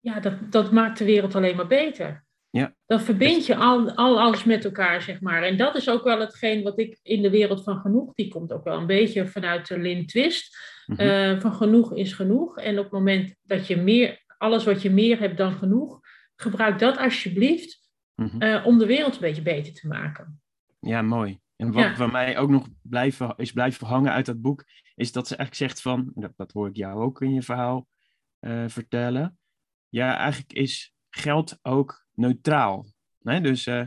ja, 0.00 0.20
dat, 0.20 0.52
dat 0.52 0.72
maakt 0.72 0.98
de 0.98 1.04
wereld 1.04 1.34
alleen 1.34 1.56
maar 1.56 1.66
beter. 1.66 2.24
Ja. 2.50 2.74
Dan 2.86 3.00
verbind 3.00 3.46
je 3.46 3.56
al, 3.56 3.90
al 3.90 4.20
alles 4.20 4.44
met 4.44 4.64
elkaar, 4.64 5.02
zeg 5.02 5.20
maar. 5.20 5.42
En 5.42 5.56
dat 5.56 5.76
is 5.76 5.88
ook 5.88 6.04
wel 6.04 6.20
hetgeen 6.20 6.62
wat 6.62 6.78
ik 6.78 6.98
in 7.02 7.22
de 7.22 7.30
wereld 7.30 7.62
van 7.62 7.78
genoeg, 7.78 8.14
die 8.14 8.28
komt 8.28 8.52
ook 8.52 8.64
wel 8.64 8.78
een 8.78 8.86
beetje 8.86 9.26
vanuit 9.26 9.68
de 9.68 9.78
Lin 9.78 10.06
Twist. 10.06 10.56
Mm-hmm. 10.86 11.06
Uh, 11.06 11.40
van 11.40 11.52
genoeg 11.52 11.94
is 11.94 12.12
genoeg. 12.12 12.58
En 12.58 12.78
op 12.78 12.84
het 12.84 12.92
moment 12.92 13.34
dat 13.42 13.66
je 13.66 13.76
meer 13.76 14.23
alles 14.44 14.64
wat 14.64 14.82
je 14.82 14.90
meer 14.90 15.18
hebt 15.18 15.36
dan 15.36 15.52
genoeg, 15.52 16.00
gebruik 16.36 16.78
dat 16.78 16.98
alsjeblieft 16.98 17.90
mm-hmm. 18.14 18.42
uh, 18.42 18.66
om 18.66 18.78
de 18.78 18.86
wereld 18.86 19.14
een 19.14 19.20
beetje 19.20 19.42
beter 19.42 19.72
te 19.72 19.88
maken. 19.88 20.42
Ja, 20.80 21.02
mooi. 21.02 21.38
En 21.56 21.72
wat 21.72 21.84
ja. 21.84 21.96
voor 21.96 22.10
mij 22.10 22.38
ook 22.38 22.50
nog 22.50 22.68
blijven, 22.82 23.34
is 23.36 23.52
blijven 23.52 23.86
hangen 23.86 24.12
uit 24.12 24.26
dat 24.26 24.40
boek, 24.40 24.64
is 24.94 25.12
dat 25.12 25.28
ze 25.28 25.36
eigenlijk 25.36 25.70
zegt 25.70 25.82
van, 25.82 26.12
dat, 26.14 26.32
dat 26.36 26.52
hoor 26.52 26.68
ik 26.68 26.76
jou 26.76 27.02
ook 27.02 27.20
in 27.20 27.34
je 27.34 27.42
verhaal 27.42 27.88
uh, 28.40 28.64
vertellen, 28.66 29.38
ja, 29.88 30.16
eigenlijk 30.16 30.52
is 30.52 30.94
geld 31.10 31.58
ook 31.62 32.06
neutraal. 32.12 32.86
Nee? 33.20 33.40
Dus 33.40 33.66
uh, 33.66 33.86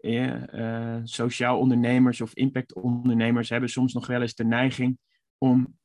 uh, 0.00 1.00
sociaal 1.02 1.58
ondernemers 1.58 2.20
of 2.20 2.34
impactondernemers 2.34 3.48
hebben 3.48 3.70
soms 3.70 3.92
nog 3.92 4.06
wel 4.06 4.20
eens 4.20 4.34
de 4.34 4.44
neiging 4.44 4.98
om 5.38 5.78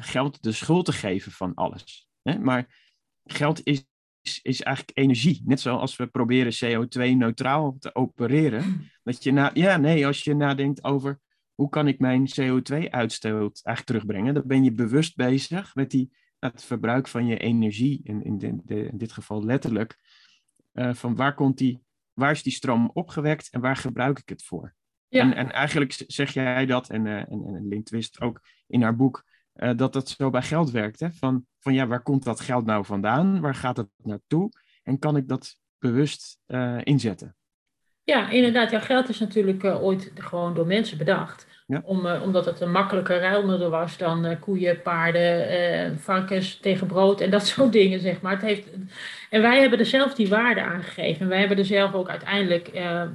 geld 0.00 0.42
de 0.42 0.52
schuld 0.52 0.84
te 0.84 0.92
geven 0.92 1.32
van 1.32 1.54
alles. 1.54 2.08
Maar 2.40 2.83
geld 3.24 3.60
is, 3.64 3.86
is, 4.22 4.40
is, 4.42 4.62
eigenlijk 4.62 4.98
energie. 4.98 5.42
Net 5.44 5.60
zoals 5.60 5.96
we 5.96 6.06
proberen 6.06 6.52
CO2-neutraal 6.64 7.76
te 7.78 7.94
opereren. 7.94 8.90
Dat 9.02 9.22
je 9.22 9.32
na, 9.32 9.50
ja, 9.54 9.76
nee, 9.76 10.06
als 10.06 10.24
je 10.24 10.34
nadenkt 10.34 10.84
over 10.84 11.20
hoe 11.54 11.68
kan 11.68 11.88
ik 11.88 11.98
mijn 11.98 12.28
CO2-uitstoot 12.28 13.60
eigenlijk 13.62 13.84
terugbrengen, 13.84 14.34
dan 14.34 14.46
ben 14.46 14.64
je 14.64 14.72
bewust 14.72 15.16
bezig 15.16 15.74
met 15.74 15.90
die, 15.90 16.10
het 16.38 16.64
verbruik 16.64 17.08
van 17.08 17.26
je 17.26 17.38
energie, 17.38 18.00
in, 18.02 18.24
in, 18.24 18.38
de, 18.38 18.56
de, 18.64 18.86
in 18.86 18.98
dit 18.98 19.12
geval 19.12 19.44
letterlijk. 19.44 19.98
Uh, 20.72 20.94
van 20.94 21.16
waar, 21.16 21.34
komt 21.34 21.58
die, 21.58 21.80
waar 22.12 22.30
is 22.30 22.42
die 22.42 22.52
stroom 22.52 22.90
opgewekt 22.92 23.50
en 23.50 23.60
waar 23.60 23.76
gebruik 23.76 24.18
ik 24.18 24.28
het 24.28 24.44
voor? 24.44 24.74
Ja. 25.08 25.20
En, 25.20 25.34
en 25.34 25.52
eigenlijk 25.52 26.04
zeg 26.06 26.32
jij 26.32 26.66
dat, 26.66 26.90
en, 26.90 27.06
uh, 27.06 27.16
en, 27.16 27.44
en 27.44 27.68
Link 27.68 27.86
Twist 27.86 28.20
ook 28.20 28.40
in 28.66 28.82
haar 28.82 28.96
boek, 28.96 29.24
uh, 29.54 29.70
dat 29.76 29.92
dat 29.92 30.08
zo 30.08 30.30
bij 30.30 30.42
geld 30.42 30.70
werkt. 30.70 31.00
Hè? 31.00 31.10
Van, 31.10 31.46
van 31.58 31.74
ja, 31.74 31.86
waar 31.86 32.02
komt 32.02 32.24
dat 32.24 32.40
geld 32.40 32.66
nou 32.66 32.84
vandaan? 32.84 33.40
Waar 33.40 33.54
gaat 33.54 33.76
het 33.76 33.88
naartoe? 34.02 34.50
En 34.82 34.98
kan 34.98 35.16
ik 35.16 35.28
dat 35.28 35.56
bewust 35.78 36.38
uh, 36.46 36.78
inzetten? 36.82 37.36
Ja, 38.02 38.30
inderdaad. 38.30 38.70
Ja, 38.70 38.80
geld 38.80 39.08
is 39.08 39.18
natuurlijk 39.18 39.62
uh, 39.62 39.82
ooit 39.82 40.12
gewoon 40.14 40.54
door 40.54 40.66
mensen 40.66 40.98
bedacht. 40.98 41.46
Ja. 41.66 41.82
Om, 41.84 42.06
omdat 42.06 42.44
het 42.44 42.60
een 42.60 42.70
makkelijker 42.70 43.20
ruilmiddel 43.20 43.70
was 43.70 43.96
dan 43.96 44.38
koeien, 44.38 44.82
paarden, 44.82 45.98
varkens 45.98 46.58
tegen 46.58 46.86
brood 46.86 47.20
en 47.20 47.30
dat 47.30 47.46
soort 47.56 47.72
dingen, 47.72 48.00
zeg 48.00 48.20
maar. 48.20 48.32
Het 48.32 48.42
heeft, 48.42 48.68
en 49.30 49.42
wij 49.42 49.60
hebben 49.60 49.78
er 49.78 49.86
zelf 49.86 50.14
die 50.14 50.28
waarde 50.28 50.62
aangegeven. 50.62 51.20
En 51.20 51.28
wij 51.28 51.38
hebben 51.38 51.58
er 51.58 51.64
zelf 51.64 51.94
ook 51.94 52.08
uiteindelijk 52.08 52.70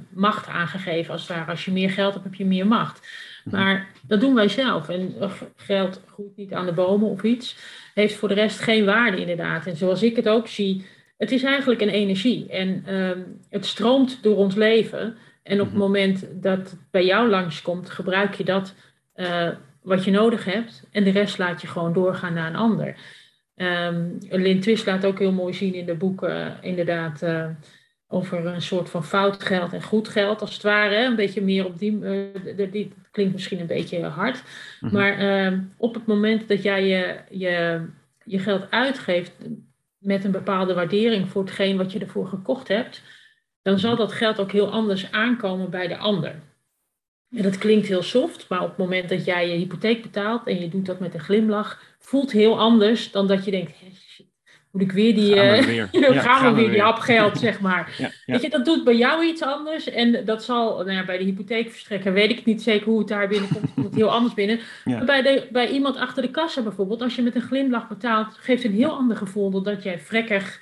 macht 0.08 0.48
aangegeven. 0.48 1.12
Als, 1.12 1.26
daar, 1.26 1.48
als 1.48 1.64
je 1.64 1.72
meer 1.72 1.90
geld 1.90 2.12
hebt, 2.12 2.24
heb 2.24 2.34
je 2.34 2.46
meer 2.46 2.66
macht. 2.66 3.00
Mhm. 3.44 3.56
Maar 3.56 3.88
dat 4.06 4.20
doen 4.20 4.34
wij 4.34 4.48
zelf. 4.48 4.88
En 4.88 5.14
geld 5.56 6.00
groeit 6.06 6.36
niet 6.36 6.52
aan 6.52 6.66
de 6.66 6.72
bomen 6.72 7.08
of 7.08 7.22
iets. 7.22 7.56
Heeft 7.94 8.14
voor 8.14 8.28
de 8.28 8.34
rest 8.34 8.58
geen 8.58 8.84
waarde 8.84 9.20
inderdaad. 9.20 9.66
En 9.66 9.76
zoals 9.76 10.02
ik 10.02 10.16
het 10.16 10.28
ook 10.28 10.48
zie, 10.48 10.84
het 11.16 11.30
is 11.32 11.42
eigenlijk 11.42 11.80
een 11.80 11.88
energie. 11.88 12.48
En 12.48 12.94
um, 12.94 13.38
het 13.50 13.66
stroomt 13.66 14.22
door 14.22 14.36
ons 14.36 14.54
leven. 14.54 15.16
En 15.42 15.60
op 15.60 15.66
het 15.66 15.74
Mhm. 15.76 15.82
moment 15.82 16.26
dat 16.32 16.58
het 16.58 16.76
bij 16.90 17.04
jou 17.04 17.28
langskomt, 17.28 17.90
gebruik 17.90 18.34
je 18.34 18.44
dat 18.44 18.74
eh, 19.14 19.48
wat 19.82 20.04
je 20.04 20.10
nodig 20.10 20.44
hebt. 20.44 20.82
En 20.90 21.04
de 21.04 21.10
rest 21.10 21.38
laat 21.38 21.60
je 21.60 21.66
gewoon 21.66 21.92
doorgaan 21.92 22.32
naar 22.34 22.46
een 22.46 22.56
ander. 22.56 22.96
Ehm 23.54 24.04
Lynn 24.28 24.60
Twist 24.60 24.86
laat 24.86 25.04
ook 25.04 25.18
heel 25.18 25.32
mooi 25.32 25.54
zien 25.54 25.74
in 25.74 25.86
de 25.86 25.94
boeken, 25.94 26.46
eh, 26.46 26.52
inderdaad, 26.60 27.22
eh, 27.22 27.46
over 28.08 28.46
een 28.46 28.62
soort 28.62 28.90
van 28.90 29.04
fout 29.04 29.42
geld 29.42 29.72
en 29.72 29.82
goed 29.82 30.08
geld, 30.08 30.40
als 30.40 30.52
het 30.54 30.62
ware. 30.62 31.04
Een 31.04 31.16
beetje 31.16 31.42
meer 31.42 31.66
op 31.66 31.78
die, 31.78 31.98
die 32.70 32.92
klinkt 33.10 33.32
misschien 33.32 33.60
een 33.60 33.66
beetje 33.66 34.04
hard. 34.04 34.42
Mhm. 34.80 34.94
Maar 34.94 35.18
ehm, 35.18 35.60
op 35.76 35.94
het 35.94 36.06
moment 36.06 36.48
dat 36.48 36.62
jij 36.62 36.86
je, 36.86 37.20
je, 37.30 37.86
je 38.24 38.38
geld 38.38 38.70
uitgeeft 38.70 39.32
met 39.98 40.24
een 40.24 40.30
bepaalde 40.30 40.74
waardering 40.74 41.28
voor 41.28 41.42
hetgeen 41.42 41.76
wat 41.76 41.92
je 41.92 41.98
ervoor 41.98 42.26
gekocht 42.26 42.68
hebt, 42.68 43.02
dan 43.62 43.78
zal 43.78 43.96
dat 43.96 44.12
geld 44.12 44.40
ook 44.40 44.52
heel 44.52 44.70
anders 44.70 45.12
aankomen 45.12 45.70
bij 45.70 45.88
de 45.88 45.96
ander. 45.96 46.34
En 47.30 47.42
dat 47.42 47.58
klinkt 47.58 47.86
heel 47.86 48.02
soft, 48.02 48.48
maar 48.48 48.62
op 48.62 48.68
het 48.68 48.76
moment 48.76 49.08
dat 49.08 49.24
jij 49.24 49.48
je 49.48 49.56
hypotheek 49.56 50.02
betaalt 50.02 50.46
en 50.46 50.60
je 50.60 50.68
doet 50.68 50.86
dat 50.86 51.00
met 51.00 51.14
een 51.14 51.20
glimlach, 51.20 51.82
voelt 51.98 52.32
heel 52.32 52.58
anders 52.58 53.10
dan 53.10 53.26
dat 53.26 53.44
je 53.44 53.50
denkt, 53.50 53.70
"Hé, 53.80 53.86
shit, 53.86 54.09
moet 54.72 54.82
ik 54.82 54.92
weer 54.92 55.14
die, 55.14 55.34
Gaan 55.34 55.50
we 55.50 55.56
eh, 55.56 55.64
weer. 55.64 55.88
Ja, 56.14 56.20
gaan 56.20 56.54
we 56.54 56.60
weer 56.60 56.70
die 56.70 56.80
hap 56.80 56.98
geld, 56.98 57.38
zeg 57.48 57.60
maar. 57.60 57.94
Ja, 57.98 58.10
ja. 58.26 58.32
Weet 58.32 58.42
je, 58.42 58.50
dat 58.50 58.64
doet 58.64 58.84
bij 58.84 58.96
jou 58.96 59.24
iets 59.24 59.42
anders. 59.42 59.90
En 59.90 60.24
dat 60.24 60.44
zal, 60.44 60.76
nou 60.76 60.92
ja, 60.92 61.04
bij 61.04 61.18
de 61.18 61.24
hypotheekverstrekker 61.24 62.12
weet 62.12 62.30
ik 62.30 62.44
niet 62.44 62.62
zeker 62.62 62.86
hoe 62.86 62.98
het 62.98 63.08
daar 63.08 63.28
binnenkomt. 63.28 63.74
komt 63.74 63.86
het 63.86 63.94
heel 63.94 64.10
anders 64.10 64.34
binnen. 64.34 64.60
Maar 64.84 65.04
bij, 65.04 65.22
de, 65.22 65.48
bij 65.52 65.68
iemand 65.68 65.96
achter 65.96 66.22
de 66.22 66.30
kassa 66.30 66.62
bijvoorbeeld, 66.62 67.02
als 67.02 67.16
je 67.16 67.22
met 67.22 67.34
een 67.34 67.40
glimlach 67.40 67.88
betaalt, 67.88 68.36
geeft 68.40 68.64
een 68.64 68.72
heel 68.72 68.92
ander 68.96 69.16
gevoel 69.16 69.50
dan 69.50 69.62
dat 69.62 69.82
jij 69.82 69.98
vrekkig, 69.98 70.60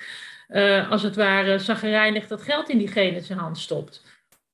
eh, 0.49 0.91
als 0.91 1.03
het 1.03 1.17
ware, 1.17 1.59
zagrijnig 1.59 2.27
dat 2.27 2.43
geld 2.43 2.69
in 2.69 2.79
diegene 2.79 3.21
zijn 3.21 3.39
hand 3.39 3.59
stopt. 3.59 4.05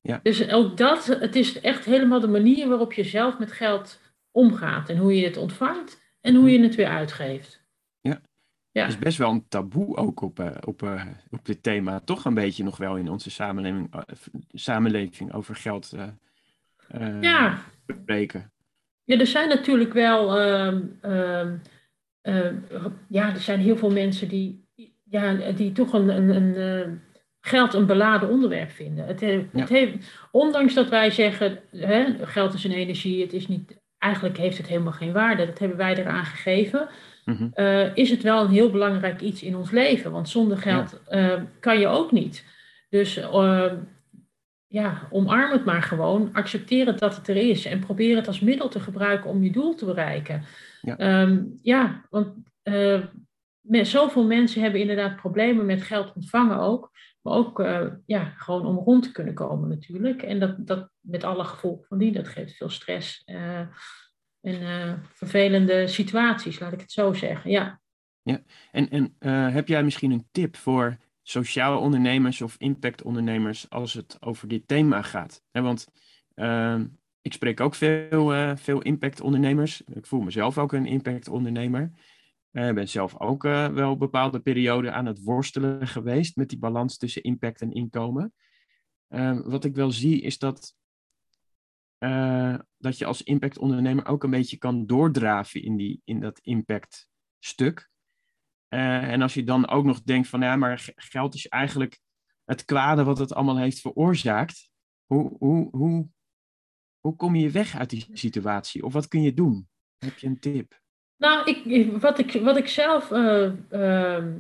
Ja. 0.00 0.20
Dus 0.23 0.50
ook 0.50 0.76
dat, 0.76 1.06
het 1.20 1.37
is 1.37 1.61
echt 1.61 1.84
helemaal 1.84 2.20
de 2.20 2.28
manier 2.28 2.68
waarop 2.68 2.92
je 2.92 3.04
zelf 3.04 3.38
met 3.38 3.52
geld 3.52 4.00
omgaat. 4.30 4.88
En 4.88 4.96
hoe 4.96 5.16
je 5.16 5.25
het 5.25 5.37
ontvangt 5.37 6.02
en 6.20 6.34
hoe 6.34 6.52
je 6.52 6.62
het 6.62 6.75
weer 6.75 6.88
uitgeeft. 6.88 7.63
Ja. 8.74 8.86
Is 8.86 8.98
best 8.98 9.18
wel 9.18 9.30
een 9.30 9.48
taboe 9.48 9.96
ook 9.96 10.20
op, 10.20 10.38
eh, 10.38 10.50
op, 10.64 10.82
eh, 10.82 11.06
op 11.30 11.44
dit 11.44 11.62
thema. 11.62 12.00
Toch 12.00 12.24
een 12.24 12.34
beetje 12.34 12.64
nog 12.64 12.76
wel 12.76 12.96
in 12.96 13.08
onze 13.10 13.30
samenleving, 13.30 13.92
eh, 13.94 14.00
samenleving 14.52 15.32
over 15.32 15.54
geld 15.56 15.94
Ja. 17.20 17.58
bespreken. 17.86 18.52
Ja, 19.04 19.18
er 19.18 19.26
zijn 19.26 19.48
natuurlijk 19.48 19.92
wel. 19.92 20.38
ehm, 20.38 20.82
ehm, 21.00 21.56
ehm, 22.20 22.56
ja, 23.08 23.30
er 23.34 23.40
zijn 23.40 23.60
heel 23.60 23.76
veel 23.76 23.90
mensen 23.90 24.28
die, 24.28 24.68
ja, 25.04 25.52
die 25.52 25.72
toch 25.72 25.92
een, 25.92 26.08
een, 26.08 26.28
een, 26.56 27.00
geld 27.40 27.74
een 27.74 27.86
beladen 27.86 28.28
onderwerp 28.28 28.70
vinden. 28.70 29.06
Het, 29.06 29.20
he- 29.20 29.46
het 29.52 29.68
heeft, 29.68 30.10
ondanks 30.30 30.74
dat 30.74 30.88
wij 30.88 31.10
zeggen, 31.10 31.60
hè, 31.70 32.26
geld 32.26 32.54
is 32.54 32.64
een 32.64 32.72
energie, 32.72 33.22
het 33.22 33.32
is 33.32 33.48
niet, 33.48 33.82
eigenlijk 34.04 34.37
heeft 34.37 34.56
het 34.58 34.66
helemaal 34.66 34.92
geen 34.92 35.12
waarde, 35.12 35.46
dat 35.46 35.58
hebben 35.58 35.78
wij 35.78 35.96
eraan 35.96 36.25
gegeven, 36.25 36.88
Mhm. 37.25 37.49
eh, 37.52 37.96
is 37.96 38.11
het 38.11 38.23
wel 38.23 38.44
een 38.44 38.50
heel 38.50 38.70
belangrijk 38.70 39.20
iets 39.20 39.42
in 39.42 39.56
ons 39.56 39.70
leven. 39.70 40.11
Want 40.11 40.28
zonder 40.28 40.58
geld 40.58 41.00
eh, 41.06 41.32
kan 41.61 41.78
je 41.78 41.87
ook 41.87 42.12
niet. 42.12 42.44
Dus 42.88 43.16
eh, 43.16 43.73
ja, 44.66 45.08
omarm 45.11 45.52
het 45.52 45.64
maar 45.64 45.82
gewoon. 45.82 46.30
Accepteer 46.32 46.87
het 46.87 46.99
dat 46.99 47.16
het 47.16 47.28
er 47.28 47.37
is. 47.37 47.64
En 47.64 47.78
probeer 47.78 48.16
het 48.16 48.26
als 48.26 48.40
middel 48.40 48.68
te 48.68 48.80
gebruiken 48.80 49.30
om 49.30 49.42
je 49.42 49.50
doel 49.52 49.75
te 49.75 49.84
bereiken. 49.84 50.42
Ja. 50.80 50.96
Ehm, 50.96 51.42
ja 51.62 52.04
want 52.11 52.28
met, 53.61 53.88
zoveel 53.88 54.25
mensen 54.25 54.62
hebben 54.62 54.80
inderdaad 54.80 55.16
problemen 55.16 55.66
met 55.66 55.82
geld 55.82 56.12
ontvangen 56.14 56.58
ook. 56.58 56.90
Maar 57.24 57.34
ook 57.34 57.60
eh, 57.60 57.86
ja, 58.06 58.24
gewoon 58.24 58.66
om 58.66 58.76
rond 58.76 59.02
te 59.02 59.12
kunnen 59.12 59.34
komen 59.34 59.68
natuurlijk. 59.68 60.22
En 60.22 60.40
dat, 60.40 60.66
dat 60.66 60.90
met 61.00 61.24
alle 61.24 61.44
gevolgen 61.44 61.86
van 61.86 61.98
die, 61.98 62.12
dat 62.12 62.28
geeft 62.28 62.56
veel 62.56 62.68
stress. 62.68 63.22
eh, 63.24 63.60
en 64.40 64.60
eh, 64.60 64.92
vervelende 65.12 65.86
situaties, 65.86 66.58
laat 66.58 66.72
ik 66.72 66.80
het 66.80 66.92
zo 66.92 67.12
zeggen. 67.12 67.50
Ja. 67.50 67.80
En, 68.22 68.90
en 68.90 69.14
eh, 69.18 69.52
heb 69.52 69.68
jij 69.68 69.82
misschien 69.82 70.10
een 70.10 70.28
tip 70.30 70.56
voor 70.56 70.96
sociale 71.22 71.76
ondernemers 71.76 72.42
of 72.42 72.56
impactondernemers 72.58 73.70
als 73.70 73.92
het 73.92 74.16
over 74.20 74.48
dit 74.48 74.68
thema 74.68 75.02
gaat? 75.02 75.42
Want 75.50 75.87
ehm, 76.34 76.87
ik 77.20 77.32
spreek 77.32 77.60
ook 77.60 77.74
veel, 77.74 78.56
veel 78.56 78.82
impactondernemers. 78.82 79.82
Ik 79.92 80.06
voel 80.06 80.20
mezelf 80.20 80.58
ook 80.58 80.72
een 80.72 80.87
impactondernemer. 80.87 81.90
Eh, 82.54 82.68
Ik 82.68 82.74
ben 82.74 82.88
zelf 82.88 83.20
ook 83.20 83.44
eh, 83.44 83.68
wel 83.68 83.96
bepaalde 83.96 84.40
perioden 84.40 84.94
aan 84.94 85.06
het 85.06 85.22
worstelen 85.22 85.86
geweest 85.86 86.36
met 86.36 86.48
die 86.48 86.58
balans 86.58 86.96
tussen 86.96 87.22
impact 87.22 87.60
en 87.60 87.72
inkomen. 87.72 88.34
Ehm, 89.08 89.42
wat 89.42 89.64
ik 89.64 89.74
wel 89.74 89.90
zie 89.90 90.20
is 90.20 90.38
dat, 90.38 90.74
eh, 91.98 92.58
dat 92.76 92.98
je 92.98 93.04
als 93.04 93.22
impactondernemer 93.22 94.06
ook 94.06 94.24
een 94.24 94.30
beetje 94.30 94.56
kan 94.56 94.86
doordraven 94.86 95.62
in, 95.62 95.76
die, 95.76 96.00
in 96.04 96.20
dat 96.20 96.38
impactstuk. 96.38 97.90
Eh, 98.68 99.12
en 99.12 99.22
als 99.22 99.34
je 99.34 99.44
dan 99.44 99.68
ook 99.68 99.84
nog 99.84 100.02
denkt 100.02 100.28
van 100.28 100.40
ja, 100.40 100.56
maar 100.56 100.92
geld 100.94 101.34
is 101.34 101.48
eigenlijk 101.48 102.00
het 102.44 102.64
kwade 102.64 103.04
wat 103.04 103.18
het 103.18 103.34
allemaal 103.34 103.58
heeft 103.58 103.80
veroorzaakt. 103.80 104.70
Hoe, 105.06 105.36
hoe, 105.38 105.68
hoe, 105.70 106.08
hoe 107.00 107.16
kom 107.16 107.34
je 107.34 107.50
weg 107.50 107.74
uit 107.74 107.90
die 107.90 108.06
situatie? 108.12 108.84
Of 108.84 108.92
wat 108.92 109.08
kun 109.08 109.22
je 109.22 109.34
doen? 109.34 109.68
Heb 109.98 110.18
je 110.18 110.26
een 110.26 110.40
tip? 110.40 110.82
Nou, 111.24 111.50
ik, 111.50 111.92
wat, 112.00 112.18
ik, 112.18 112.32
wat 112.42 112.56
ik 112.56 112.68
zelf 112.68 113.10
eh, 113.10 113.50
ehm, 113.70 114.32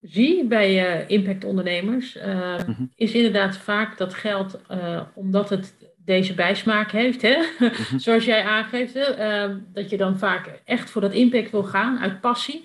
zie 0.00 0.44
bij 0.44 0.86
eh, 0.86 1.08
impactondernemers, 1.08 2.16
eh, 2.16 2.58
Mhm. 2.66 2.84
is 2.94 3.12
inderdaad 3.12 3.56
vaak 3.56 3.98
dat 3.98 4.14
geld, 4.14 4.60
omdat 5.14 5.50
het 5.50 5.74
deze 5.96 6.34
bijsmaak 6.34 6.90
heeft, 6.90 7.22
hè? 7.22 7.36
Mhm. 7.58 7.98
zoals 8.04 8.24
jij 8.24 8.42
aangeeft, 8.42 8.94
hè? 8.94 9.00
ehm, 9.04 9.56
dat 9.72 9.90
je 9.90 9.96
dan 9.96 10.18
vaak 10.18 10.60
echt 10.64 10.90
voor 10.90 11.00
dat 11.00 11.12
impact 11.12 11.50
wil 11.50 11.64
gaan 11.64 11.98
uit 11.98 12.20
passie. 12.20 12.64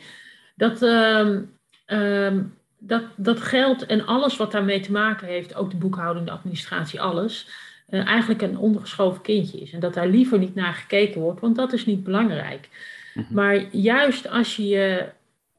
Dat, 0.55 0.81
ehm, 0.81 2.41
dat, 2.79 3.03
dat 3.15 3.41
geld 3.41 3.85
en 3.85 4.05
alles 4.05 4.37
wat 4.37 4.51
daarmee 4.51 4.79
te 4.79 4.91
maken 4.91 5.27
heeft, 5.27 5.55
ook 5.55 5.71
de 5.71 5.77
boekhouding, 5.77 6.25
de 6.25 6.31
administratie, 6.31 7.01
alles, 7.01 7.47
eh, 7.93 8.07
eigenlijk 8.07 8.41
een 8.41 8.57
ondergeschoven 8.57 9.21
kindje 9.21 9.59
is. 9.59 9.71
En 9.71 9.79
dat 9.79 9.93
daar 9.93 10.07
liever 10.07 10.39
niet 10.39 10.55
naar 10.55 10.73
gekeken 10.73 11.21
wordt, 11.21 11.41
want 11.41 11.55
dat 11.55 11.73
is 11.73 11.85
niet 11.85 12.03
belangrijk. 12.03 12.69
Mhm. 13.13 13.33
Maar 13.33 13.63
juist 13.71 14.29
als 14.29 14.55
je 14.55 14.67
je, 14.67 15.09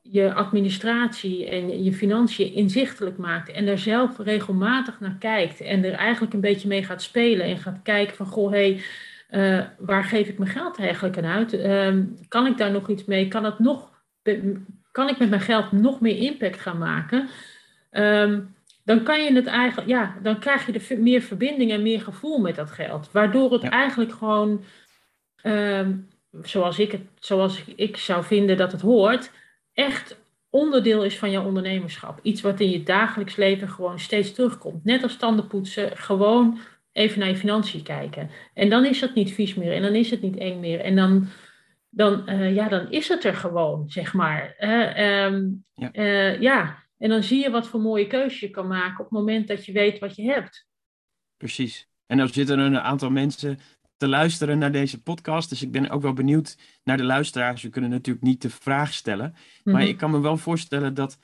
je 0.02 0.32
administratie 0.32 1.48
en 1.48 1.84
je 1.84 1.92
financiën 1.92 2.52
inzichtelijk 2.52 3.16
maakt 3.16 3.50
en 3.50 3.66
daar 3.66 3.78
zelf 3.78 4.18
regelmatig 4.18 5.00
naar 5.00 5.16
kijkt 5.18 5.60
en 5.60 5.84
er 5.84 5.92
eigenlijk 5.92 6.34
een 6.34 6.40
beetje 6.40 6.68
mee 6.68 6.84
gaat 6.84 7.02
spelen 7.02 7.46
en 7.46 7.58
gaat 7.58 7.80
kijken 7.82 8.16
van 8.16 8.26
goh, 8.26 8.50
hé, 8.50 8.58
hey, 8.58 8.82
eh, 9.28 9.66
waar 9.78 10.04
geef 10.04 10.28
ik 10.28 10.38
mijn 10.38 10.50
geld 10.50 10.78
eigenlijk 10.78 11.18
aan 11.18 11.24
uit? 11.24 11.52
Ehm, 11.52 12.04
kan 12.28 12.46
ik 12.46 12.56
daar 12.56 12.70
nog 12.70 12.88
iets 12.88 13.04
mee? 13.04 13.28
Kan, 13.28 13.44
het 13.44 13.58
nog, 13.58 13.90
kan 14.90 15.08
ik 15.08 15.18
met 15.18 15.30
mijn 15.30 15.40
geld 15.40 15.72
nog 15.72 16.00
meer 16.00 16.16
impact 16.16 16.60
gaan 16.60 16.78
maken? 16.78 17.28
Ehm, 17.90 18.40
dan 18.84 19.02
kan 19.02 19.24
je 19.24 19.32
het 19.34 19.46
eigenlijk, 19.46 19.88
ja, 19.88 20.18
dan 20.22 20.38
krijg 20.38 20.66
je 20.66 20.72
er 20.72 21.00
meer 21.02 21.20
verbinding 21.22 21.70
en 21.70 21.82
meer 21.82 22.00
gevoel 22.00 22.38
met 22.38 22.54
dat 22.54 22.70
geld. 22.70 23.12
Waardoor 23.12 23.52
het 23.52 23.62
Ja. 23.62 23.70
eigenlijk 23.70 24.12
gewoon, 24.12 24.64
ehm, 25.42 25.96
zoals, 26.42 26.78
ik 26.78 26.92
het, 26.92 27.02
zoals 27.18 27.64
ik 27.76 27.96
zou 27.96 28.24
vinden 28.24 28.56
dat 28.56 28.72
het 28.72 28.80
hoort, 28.80 29.30
echt 29.72 30.22
onderdeel 30.50 31.04
is 31.04 31.18
van 31.18 31.30
jouw 31.30 31.44
ondernemerschap. 31.44 32.18
Iets 32.22 32.40
wat 32.40 32.60
in 32.60 32.70
je 32.70 32.82
dagelijks 32.82 33.36
leven 33.36 33.68
gewoon 33.68 33.98
steeds 33.98 34.32
terugkomt. 34.32 34.84
Net 34.84 35.02
als 35.02 35.16
tandenpoetsen, 35.16 35.96
gewoon 35.96 36.58
even 36.92 37.18
naar 37.18 37.28
je 37.28 37.36
financiën 37.36 37.82
kijken. 37.82 38.30
En 38.54 38.68
dan 38.70 38.84
is 38.84 39.00
het 39.00 39.14
niet 39.14 39.32
vies 39.32 39.54
meer 39.54 39.72
en 39.72 39.82
dan 39.82 39.94
is 39.94 40.10
het 40.10 40.22
niet 40.22 40.36
eng 40.36 40.60
meer. 40.60 40.80
En 40.80 40.96
dan, 40.96 41.26
dan, 41.90 42.26
eh, 42.26 42.54
ja, 42.54 42.68
dan 42.68 42.90
is 42.90 43.08
het 43.08 43.24
er 43.24 43.34
gewoon, 43.34 43.84
zeg 43.88 44.12
maar. 44.14 44.54
Eh, 44.58 45.24
ehm, 45.24 45.44
Ja. 45.74 45.92
eh, 45.92 46.40
ja, 46.40 46.83
en 47.04 47.10
dan 47.10 47.22
zie 47.22 47.42
je 47.42 47.50
wat 47.50 47.68
voor 47.68 47.80
mooie 47.80 48.06
keuze 48.06 48.46
je 48.46 48.50
kan 48.50 48.66
maken 48.66 48.98
op 48.98 49.10
het 49.10 49.18
moment 49.18 49.48
dat 49.48 49.64
je 49.64 49.72
weet 49.72 49.98
wat 49.98 50.16
je 50.16 50.22
hebt. 50.22 50.66
Precies. 51.36 51.88
En 52.06 52.16
dan 52.16 52.28
zitten 52.28 52.58
er 52.58 52.64
een 52.64 52.80
aantal 52.80 53.10
mensen 53.10 53.58
te 53.96 54.08
luisteren 54.08 54.58
naar 54.58 54.72
deze 54.72 55.02
podcast. 55.02 55.48
Dus 55.48 55.62
ik 55.62 55.70
ben 55.70 55.90
ook 55.90 56.02
wel 56.02 56.12
benieuwd 56.12 56.56
naar 56.84 56.96
de 56.96 57.04
luisteraars. 57.04 57.62
We 57.62 57.68
kunnen 57.68 57.90
natuurlijk 57.90 58.24
niet 58.24 58.42
de 58.42 58.50
vraag 58.50 58.92
stellen. 58.92 59.34
Maar 59.64 59.74
Mhm. 59.80 59.90
ik 59.90 59.96
kan 59.96 60.10
me 60.10 60.20
wel 60.20 60.36
voorstellen 60.36 60.94
dat, 60.94 61.18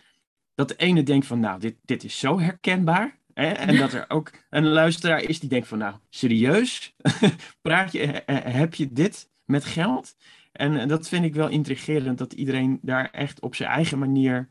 dat 0.54 0.68
de 0.68 0.76
ene 0.76 1.02
denkt 1.02 1.26
van, 1.26 1.40
nou, 1.40 1.60
dit, 1.60 1.76
dit 1.84 2.04
is 2.04 2.18
zo 2.18 2.40
herkenbaar. 2.40 3.18
Hè? 3.34 3.46
En 3.46 3.76
dat 3.76 3.92
er 3.92 4.04
ook 4.08 4.30
een 4.50 4.66
luisteraar 4.66 5.22
is 5.22 5.40
die 5.40 5.48
denkt 5.48 5.68
van, 5.68 5.78
nou, 5.78 5.94
serieus? 6.10 6.94
Praat 7.62 7.92
je, 7.92 8.22
heb 8.32 8.74
je 8.74 8.92
dit 8.92 9.30
met 9.44 9.64
geld? 9.64 10.16
En 10.52 10.80
eh, 10.80 10.88
dat 10.88 11.08
vind 11.08 11.24
ik 11.24 11.34
wel 11.34 11.48
intrigerend, 11.48 12.18
dat 12.18 12.32
iedereen 12.32 12.78
daar 12.82 13.10
echt 13.10 13.40
op 13.40 13.54
zijn 13.54 13.70
eigen 13.70 13.98
manier 13.98 14.48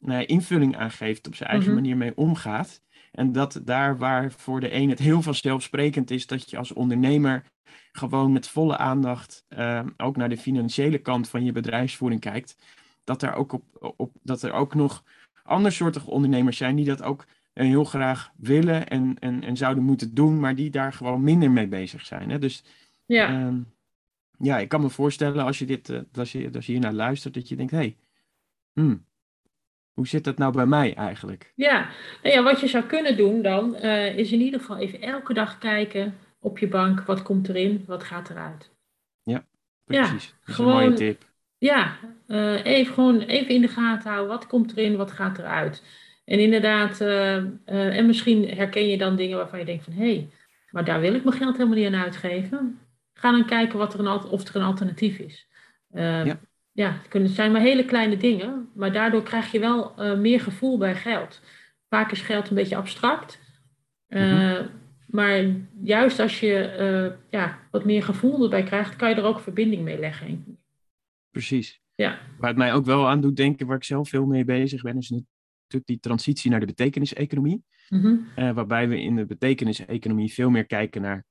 eh, 0.00 0.28
invulling 0.28 0.76
aan 0.76 0.90
geeft, 0.90 1.26
op 1.26 1.34
zijn 1.34 1.48
eigen 1.48 1.68
Mhm. 1.68 1.80
manier 1.80 1.96
mee 1.96 2.16
omgaat. 2.16 2.82
En 3.12 3.32
dat 3.32 3.60
daar 3.64 3.98
waar 3.98 4.32
voor 4.32 4.60
de 4.60 4.74
een 4.74 4.88
het 4.90 4.98
heel 4.98 5.22
vanzelfsprekend 5.22 6.10
is 6.10 6.26
dat 6.26 6.50
je 6.50 6.58
als 6.58 6.72
ondernemer 6.72 7.44
gewoon 7.92 8.32
met 8.32 8.48
volle 8.48 8.76
aandacht 8.76 9.44
eh, 9.48 9.86
ook 9.96 10.16
naar 10.16 10.28
de 10.28 10.36
financiële 10.38 10.98
kant 10.98 11.28
van 11.28 11.44
je 11.44 11.52
bedrijfsvoering 11.52 12.20
kijkt, 12.20 12.56
dat 13.04 13.22
er 13.22 13.34
ook, 13.34 13.52
op, 13.52 13.94
op, 13.96 14.12
dat 14.22 14.42
er 14.42 14.52
ook 14.52 14.74
nog 14.74 15.04
andersoortige 15.42 16.10
ondernemers 16.10 16.56
zijn 16.56 16.76
die 16.76 16.84
dat 16.84 17.02
ook 17.02 17.24
heel 17.52 17.84
graag 17.84 18.32
willen 18.36 18.88
en, 18.88 19.16
en, 19.18 19.42
en 19.42 19.56
zouden 19.56 19.84
moeten 19.84 20.14
doen, 20.14 20.40
maar 20.40 20.54
die 20.54 20.70
daar 20.70 20.92
gewoon 20.92 21.22
minder 21.22 21.50
mee 21.50 21.68
bezig 21.68 22.06
zijn. 22.06 22.30
Hè? 22.30 22.38
Dus 22.38 22.64
Ja, 23.06 23.28
Ehm, 23.28 23.60
ja, 24.38 24.58
ik 24.58 24.68
kan 24.68 24.80
me 24.80 24.88
voorstellen 24.90 25.44
als 25.44 25.58
je, 25.58 25.66
dit, 25.66 25.88
eh, 25.88 26.00
als 26.14 26.32
je, 26.32 26.50
als 26.54 26.66
je 26.66 26.72
hier 26.72 26.80
naar 26.80 26.92
luistert, 26.92 27.34
dat 27.34 27.48
je 27.48 27.56
denkt, 27.56 27.72
hé, 27.72 27.78
hey, 27.78 27.96
hmm, 28.72 29.04
hoe 29.98 30.06
zit 30.06 30.24
dat 30.24 30.38
nou 30.38 30.52
bij 30.52 30.66
mij 30.66 30.94
eigenlijk? 30.94 31.52
ja. 31.54 31.88
Nou 32.22 32.34
ja, 32.34 32.42
wat 32.42 32.60
je 32.60 32.66
zou 32.68 32.84
kunnen 32.84 33.16
doen 33.16 33.42
dan, 33.42 33.74
eh, 33.74 34.16
is 34.18 34.32
in 34.32 34.40
ieder 34.40 34.60
geval 34.60 34.78
even 34.78 35.00
elke 35.00 35.34
dag 35.34 35.58
kijken 35.58 36.14
op 36.40 36.58
je 36.58 36.68
bank. 36.68 37.00
Wat 37.00 37.22
komt 37.22 37.48
erin, 37.48 37.84
wat 37.86 38.04
gaat 38.04 38.30
eruit? 38.30 38.70
Precies, 39.84 40.34
dat 40.40 40.48
is 40.48 40.54
gewoon- 40.54 40.70
een 40.76 40.82
mooie 40.82 40.96
tip. 40.96 41.22
Ja, 41.58 41.96
eh, 42.26 42.64
even, 42.64 42.94
gewoon 42.94 43.20
even 43.20 43.54
in 43.54 43.60
de 43.60 43.68
gaten 43.68 44.10
houden. 44.10 44.28
Wat 44.36 44.46
komt 44.46 44.76
erin, 44.76 44.96
wat 44.96 45.12
gaat 45.12 45.38
eruit? 45.38 45.82
En 46.24 46.38
inderdaad, 46.38 47.00
eh, 47.00 47.36
en 47.98 48.06
misschien 48.06 48.48
herken 48.48 48.88
je 48.88 48.98
dan 48.98 49.16
dingen 49.16 49.36
waarvan 49.36 49.58
je 49.58 49.64
denkt 49.64 49.84
van... 49.84 49.92
hé, 49.92 50.14
hey, 50.14 50.28
maar 50.70 50.84
daar 50.84 51.00
wil 51.00 51.14
ik 51.14 51.24
mijn 51.24 51.36
geld 51.36 51.56
helemaal 51.56 51.78
niet 51.78 51.86
aan 51.86 52.02
uitgeven. 52.02 52.78
Ga 53.12 53.30
dan 53.30 53.46
kijken 53.46 53.78
wat 53.78 53.94
er 53.94 54.00
een, 54.00 54.08
of 54.08 54.48
er 54.48 54.56
een 54.56 54.62
alternatief 54.62 55.18
is. 55.18 55.48
Ja. 55.92 56.40
Ja, 56.78 56.92
het 56.92 57.08
kunnen, 57.08 57.28
zijn 57.28 57.52
maar 57.52 57.60
hele 57.60 57.84
kleine 57.84 58.16
dingen, 58.16 58.68
maar 58.74 58.92
daardoor 58.92 59.22
krijg 59.22 59.52
je 59.52 59.58
wel 59.58 59.96
eh, 59.96 60.18
meer 60.18 60.40
gevoel 60.40 60.78
bij 60.78 60.94
geld. 60.94 61.42
Vaak 61.88 62.12
is 62.12 62.20
geld 62.20 62.48
een 62.48 62.54
beetje 62.54 62.76
abstract. 62.76 63.40
Eh, 64.06 64.22
Mhm. 64.22 64.66
Maar 65.06 65.44
juist 65.82 66.20
als 66.20 66.40
je 66.40 66.54
eh, 66.58 67.16
ja, 67.30 67.58
wat 67.70 67.84
meer 67.84 68.02
gevoel 68.02 68.42
erbij 68.42 68.62
krijgt, 68.62 68.96
kan 68.96 69.08
je 69.08 69.14
er 69.14 69.24
ook 69.24 69.40
verbinding 69.40 69.82
mee 69.82 69.98
leggen. 69.98 70.58
Precies. 71.30 71.80
Ja. 71.94 72.18
Waar 72.38 72.48
het 72.48 72.58
mij 72.58 72.74
ook 72.74 72.84
wel 72.84 73.08
aan 73.08 73.20
doet 73.20 73.36
denken, 73.36 73.66
waar 73.66 73.76
ik 73.76 73.84
zelf 73.84 74.08
veel 74.08 74.26
mee 74.26 74.44
bezig 74.44 74.82
ben, 74.82 74.96
is 74.96 75.08
natuurlijk 75.10 75.86
die 75.86 76.00
transitie 76.00 76.50
naar 76.50 76.60
de 76.60 76.66
betekeniseconomie. 76.66 77.64
Eh, 78.34 78.52
waarbij 78.52 78.88
we 78.88 79.00
in 79.00 79.16
de 79.16 79.26
betekeniseconomie 79.26 80.32
veel 80.32 80.50
meer 80.50 80.66
kijken 80.66 81.02
naar 81.02 81.24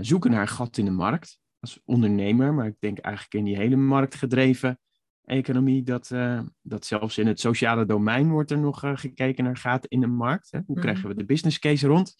zoeken 0.00 0.30
naar 0.30 0.40
een 0.40 0.48
gat 0.48 0.78
in 0.78 0.84
de 0.84 0.90
markt 0.90 1.38
als 1.60 1.80
ondernemer. 1.84 2.54
Maar 2.54 2.66
ik 2.66 2.76
denk 2.78 2.98
eigenlijk 2.98 3.34
in 3.34 3.44
die 3.44 3.56
hele 3.56 3.76
marktgedreven 3.76 4.80
economie 5.24 5.82
dat, 5.82 6.10
eh, 6.10 6.40
dat 6.62 6.86
zelfs 6.86 7.18
in 7.18 7.26
het 7.26 7.40
sociale 7.40 7.86
domein 7.86 8.30
wordt 8.30 8.50
er 8.50 8.58
nog 8.58 8.84
eh, 8.84 8.96
gekeken 8.96 9.44
naar 9.44 9.56
gaten 9.56 9.90
in 9.90 10.00
de 10.00 10.06
markt. 10.06 10.50
Hè? 10.50 10.58
Hoe 10.66 10.76
Mhm. 10.76 10.84
krijgen 10.84 11.08
we 11.08 11.14
de 11.14 11.24
business 11.24 11.58
case 11.58 11.86
rond? 11.86 12.14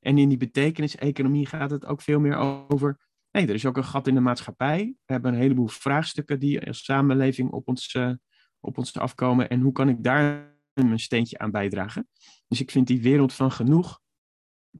En 0.00 0.18
in 0.18 0.28
die 0.28 0.38
betekeniseconomie 0.38 1.46
gaat 1.46 1.70
het 1.70 1.86
ook 1.86 2.02
veel 2.02 2.20
meer 2.20 2.36
over. 2.36 3.00
Nee, 3.30 3.46
er 3.46 3.54
is 3.54 3.66
ook 3.66 3.76
een 3.76 3.84
gat 3.84 4.06
in 4.06 4.14
de 4.14 4.20
maatschappij. 4.20 4.94
We 5.04 5.12
hebben 5.12 5.32
een 5.32 5.40
heleboel 5.40 5.66
vraagstukken 5.68 6.40
die 6.40 6.66
als 6.66 6.84
samenleving 6.84 7.50
op 7.50 7.68
ons, 7.68 7.94
eh, 7.94 8.12
op 8.60 8.78
ons 8.78 8.98
afkomen. 8.98 9.48
En 9.48 9.60
hoe 9.60 9.72
kan 9.72 9.88
ik 9.88 10.02
daar 10.02 10.56
mijn 10.74 10.98
steentje 10.98 11.38
aan 11.38 11.50
bijdragen? 11.50 12.08
Dus 12.48 12.60
ik 12.60 12.70
vind 12.70 12.86
die 12.86 13.02
wereld 13.02 13.32
van 13.32 13.52
genoeg 13.52 14.00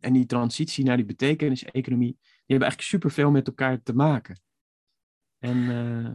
en 0.01 0.13
die 0.13 0.27
transitie 0.27 0.85
naar 0.85 0.97
die 0.97 1.07
betekeniseconomie, 1.07 2.19
hebben 2.53 2.69
eigenlijk 2.69 2.83
superveel 2.83 3.31
met 3.31 3.47
elkaar 3.47 3.83
te 3.83 3.95
maken. 3.95 4.41
En 5.39 5.57
eh, 5.57 6.11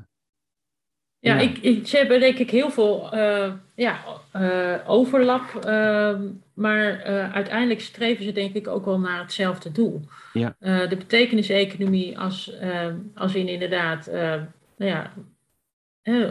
Ja, 1.19 1.34
Ja. 1.34 1.39
Ik, 1.39 1.58
ik, 1.58 1.88
ze 1.88 1.97
hebben 1.97 2.19
denk 2.19 2.38
ik 2.38 2.50
heel 2.50 2.69
veel 2.69 3.12
eh, 3.12 3.54
ja, 3.76 4.04
eh, 4.32 4.76
overlap, 4.86 5.56
ehm, 5.56 6.30
maar 6.54 7.04
uiteindelijk 7.34 7.82
streven 7.82 8.23
ze 8.23 8.32
denk 8.32 8.56
ik 8.56 8.67
ook 8.67 8.86
wel 8.86 9.00
naar 9.00 9.19
hetzelfde 9.19 9.71
doel. 9.71 10.02
Ja. 10.34 10.56
De 10.60 10.95
betekeniseconomie 10.97 12.19
als, 12.19 12.58
ehm, 12.58 12.97
als 13.15 13.36
in 13.36 13.47
inderdaad 13.47 14.08
eh, 14.08 14.41
nou 14.78 14.91
ja, 14.91 15.13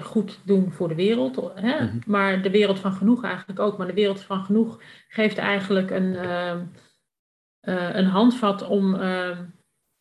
goed 0.03 0.40
doen 0.45 0.73
voor 0.73 0.88
de 0.88 0.95
wereld, 0.95 1.51
hè? 1.55 1.85
Mhm. 1.85 1.99
maar 2.07 2.42
de 2.42 2.51
wereld 2.51 2.79
van 2.79 2.92
genoeg 2.92 3.25
eigenlijk 3.25 3.61
ook. 3.61 3.79
Maar 3.79 3.87
de 3.87 3.92
wereld 3.92 4.21
van 4.21 4.45
genoeg 4.45 4.81
geeft 5.09 5.38
eigenlijk 5.38 5.90
een, 5.90 6.16
ehm, 6.16 6.64
een 7.97 8.07
handvat 8.07 8.69
om, 8.69 8.95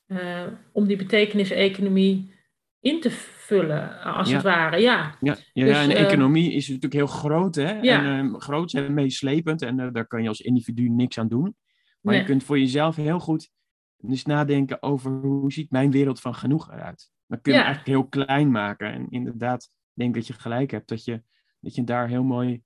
ehm, 0.07 0.17
eh, 0.19 0.47
om 0.71 0.87
die 0.87 0.97
betekeniseconomie 0.97 2.33
in 2.79 3.01
te 3.01 3.11
vullen, 3.11 4.01
als 4.01 4.29
Ja. 4.29 4.33
het 4.35 4.43
ware. 4.43 4.77
Ja, 4.81 5.17
ja, 5.21 5.37
ja, 5.53 5.65
Dus, 5.65 5.77
en 5.77 5.89
eh, 5.89 6.01
economie 6.03 6.51
is 6.53 6.67
natuurlijk 6.67 6.93
heel 6.93 7.07
groot, 7.07 7.55
hè? 7.55 7.79
Ja. 7.79 8.03
En, 8.17 8.33
eh, 8.33 8.39
groot 8.39 8.73
en 8.73 8.93
meeslepend, 8.93 9.61
en 9.61 9.79
eh, 9.79 9.87
daar 9.91 10.07
kan 10.07 10.21
je 10.21 10.27
als 10.27 10.39
individu 10.41 10.89
niks 10.89 11.17
aan 11.19 11.27
doen. 11.27 11.55
Maar 12.01 12.15
je 12.15 12.23
kunt 12.23 12.43
voor 12.43 12.59
jezelf 12.59 12.95
heel 12.95 13.19
goed 13.19 13.49
dus 13.97 14.25
nadenken 14.25 14.83
over 14.83 15.11
hoe 15.11 15.51
ziet 15.53 15.71
mijn 15.71 15.91
wereld 15.91 16.19
van 16.21 16.35
genoeg 16.35 16.71
eruit. 16.71 17.11
Dan 17.27 17.41
kun 17.41 17.51
je 17.53 17.57
Ja. 17.59 17.65
eigenlijk 17.65 17.97
heel 17.97 18.25
klein 18.25 18.51
maken. 18.51 18.91
En 18.93 19.09
inderdaad, 19.09 19.63
ik 19.63 19.69
denk 19.93 20.13
dat 20.15 20.27
je 20.27 20.33
gelijk 20.33 20.71
hebt, 20.71 20.87
dat 20.89 21.03
je, 21.05 21.23
dat 21.59 21.75
je 21.75 21.83
daar 21.83 22.07
heel 22.07 22.23
mooi 22.23 22.61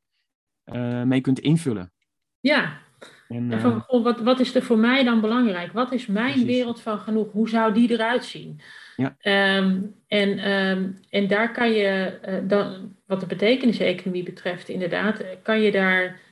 mee 1.06 1.22
kunt 1.22 1.40
invullen. 1.40 1.94
ja. 2.40 2.88
En, 3.30 3.52
En 3.52 3.52
eh, 3.52 3.62
van, 3.62 3.80
goh, 3.82 4.04
wat, 4.04 4.20
wat 4.20 4.40
is 4.40 4.56
er 4.56 4.62
voor 4.62 4.78
mij 4.78 5.04
dan 5.04 5.22
belangrijk? 5.22 5.72
Wat 5.72 5.92
is 5.92 6.06
mijn 6.06 6.32
Precies. 6.32 6.48
wereld 6.48 6.82
van 6.82 7.00
genoeg? 7.00 7.32
Hoe 7.32 7.50
zou 7.50 7.74
die 7.74 7.92
eruit 7.92 8.26
zien? 8.26 8.60
Ja. 8.96 9.16
Ehm, 9.20 9.82
en, 10.08 10.38
ehm, 10.38 10.92
en 11.10 11.28
daar 11.28 11.52
kan 11.52 11.72
je, 11.72 11.86
eh, 12.22 12.38
dan, 12.44 12.96
wat 13.06 13.20
de 13.20 13.26
betekeniseconomie 13.26 14.24
betreft, 14.24 14.70
inderdaad, 14.70 15.20
eh, 15.20 15.28
kan 15.44 15.62
je 15.62 15.72
daar 15.72 16.28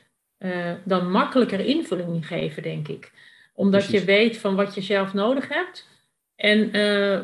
dan 0.83 1.11
makkelijker 1.11 1.59
invulling 1.59 2.13
in 2.13 2.23
geven, 2.23 2.63
denk 2.63 2.87
ik. 2.87 3.11
Omdat 3.53 3.81
Precies. 3.81 3.99
je 3.99 4.05
weet 4.05 4.37
van 4.37 4.55
wat 4.55 4.75
je 4.75 4.81
zelf 4.81 5.13
nodig 5.13 5.47
hebt 5.47 5.87
en 6.35 6.71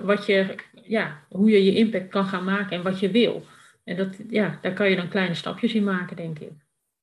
wat 0.05 0.25
je, 0.25 0.55
ja, 0.83 1.19
hoe 1.29 1.49
je 1.49 1.65
je 1.65 1.75
impact 1.75 2.07
kan 2.07 2.25
gaan 2.25 2.43
maken 2.43 2.77
en 2.77 2.83
wat 2.83 2.99
je 2.99 3.11
wil. 3.11 3.45
En 3.83 3.95
dat, 3.95 4.15
ja, 4.29 4.59
daar 4.61 4.73
kan 4.73 4.89
je 4.89 4.95
dan 4.95 5.07
kleine 5.07 5.33
stapjes 5.33 5.73
in 5.73 5.83
maken, 5.83 6.15
denk 6.15 6.39
ik. 6.39 6.51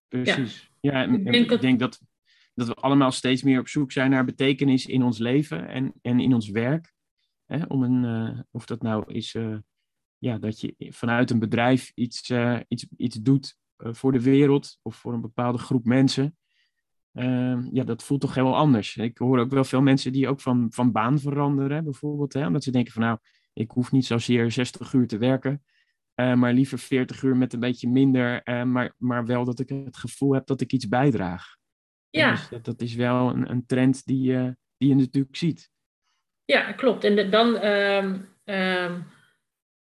Precies. 0.08 0.70
Ja, 0.80 0.92
en, 0.92 1.26
Ik 1.26 1.60
denk 1.60 1.78
dat, 1.78 2.00
dat 2.66 2.76
we 2.76 2.82
allemaal 2.82 3.10
steeds 3.10 3.42
meer 3.42 3.60
op 3.60 3.68
zoek 3.68 3.92
zijn 3.92 4.10
naar 4.10 4.24
betekenis 4.24 4.86
in 4.86 5.02
ons 5.02 5.18
leven 5.18 5.68
en, 5.68 5.92
en 6.02 6.20
in 6.20 6.34
ons 6.34 6.50
werk. 6.50 6.92
Hè, 7.46 7.64
om 7.64 7.82
een, 7.82 8.04
eh, 8.04 8.40
of 8.50 8.66
dat 8.66 8.82
nou 8.82 9.12
is 9.12 9.34
eh, 9.34 9.56
ja, 10.18 10.38
dat 10.38 10.60
je 10.60 10.74
vanuit 10.78 11.30
een 11.30 11.38
bedrijf 11.38 11.92
iets, 11.94 12.30
eh, 12.30 12.60
iets, 12.68 12.86
iets 12.96 13.16
doet 13.16 13.58
voor 13.76 14.12
de 14.12 14.22
wereld 14.22 14.78
of 14.82 14.96
voor 14.96 15.12
een 15.12 15.20
bepaalde 15.20 15.58
groep 15.58 15.84
mensen. 15.84 16.36
Ehm, 17.12 17.68
ja, 17.72 17.84
dat 17.84 18.02
voelt 18.02 18.20
toch 18.20 18.34
heel 18.34 18.56
anders. 18.56 18.96
Ik 18.96 19.18
hoor 19.18 19.38
ook 19.38 19.50
wel 19.50 19.64
veel 19.64 19.82
mensen 19.82 20.12
die 20.12 20.28
ook 20.28 20.40
van, 20.40 20.66
van 20.70 20.92
baan 20.92 21.18
veranderen, 21.18 21.84
bijvoorbeeld. 21.84 22.32
Hè, 22.32 22.46
omdat 22.46 22.62
ze 22.62 22.70
denken 22.70 22.92
van 22.92 23.02
nou, 23.02 23.18
ik 23.52 23.70
hoef 23.70 23.92
niet 23.92 24.06
zozeer 24.06 24.50
60 24.50 24.92
uur 24.92 25.06
te 25.06 25.18
werken. 25.18 25.64
Maar 26.14 26.52
liever 26.52 26.78
40 26.78 27.22
uur 27.22 27.36
met 27.36 27.52
een 27.52 27.60
beetje 27.60 27.88
minder, 27.88 28.42
maar, 28.66 28.94
maar 28.98 29.26
wel 29.26 29.44
dat 29.44 29.60
ik 29.60 29.68
het 29.68 29.96
gevoel 29.96 30.34
heb 30.34 30.46
dat 30.46 30.60
ik 30.60 30.72
iets 30.72 30.88
bijdraag. 30.88 31.59
Ja. 32.10 32.30
Dus 32.30 32.48
dat, 32.48 32.64
dat 32.64 32.80
is 32.80 32.94
wel 32.94 33.28
een, 33.28 33.50
een 33.50 33.66
trend 33.66 34.06
die, 34.06 34.34
eh, 34.36 34.48
die 34.76 34.88
je 34.88 34.94
natuurlijk 34.94 35.36
ziet. 35.36 35.70
Ja, 36.44 36.72
klopt. 36.72 37.04
En 37.04 37.16
de- 37.16 37.28
dan, 37.28 37.56
ehm, 37.56 38.16
ehm, 38.44 39.00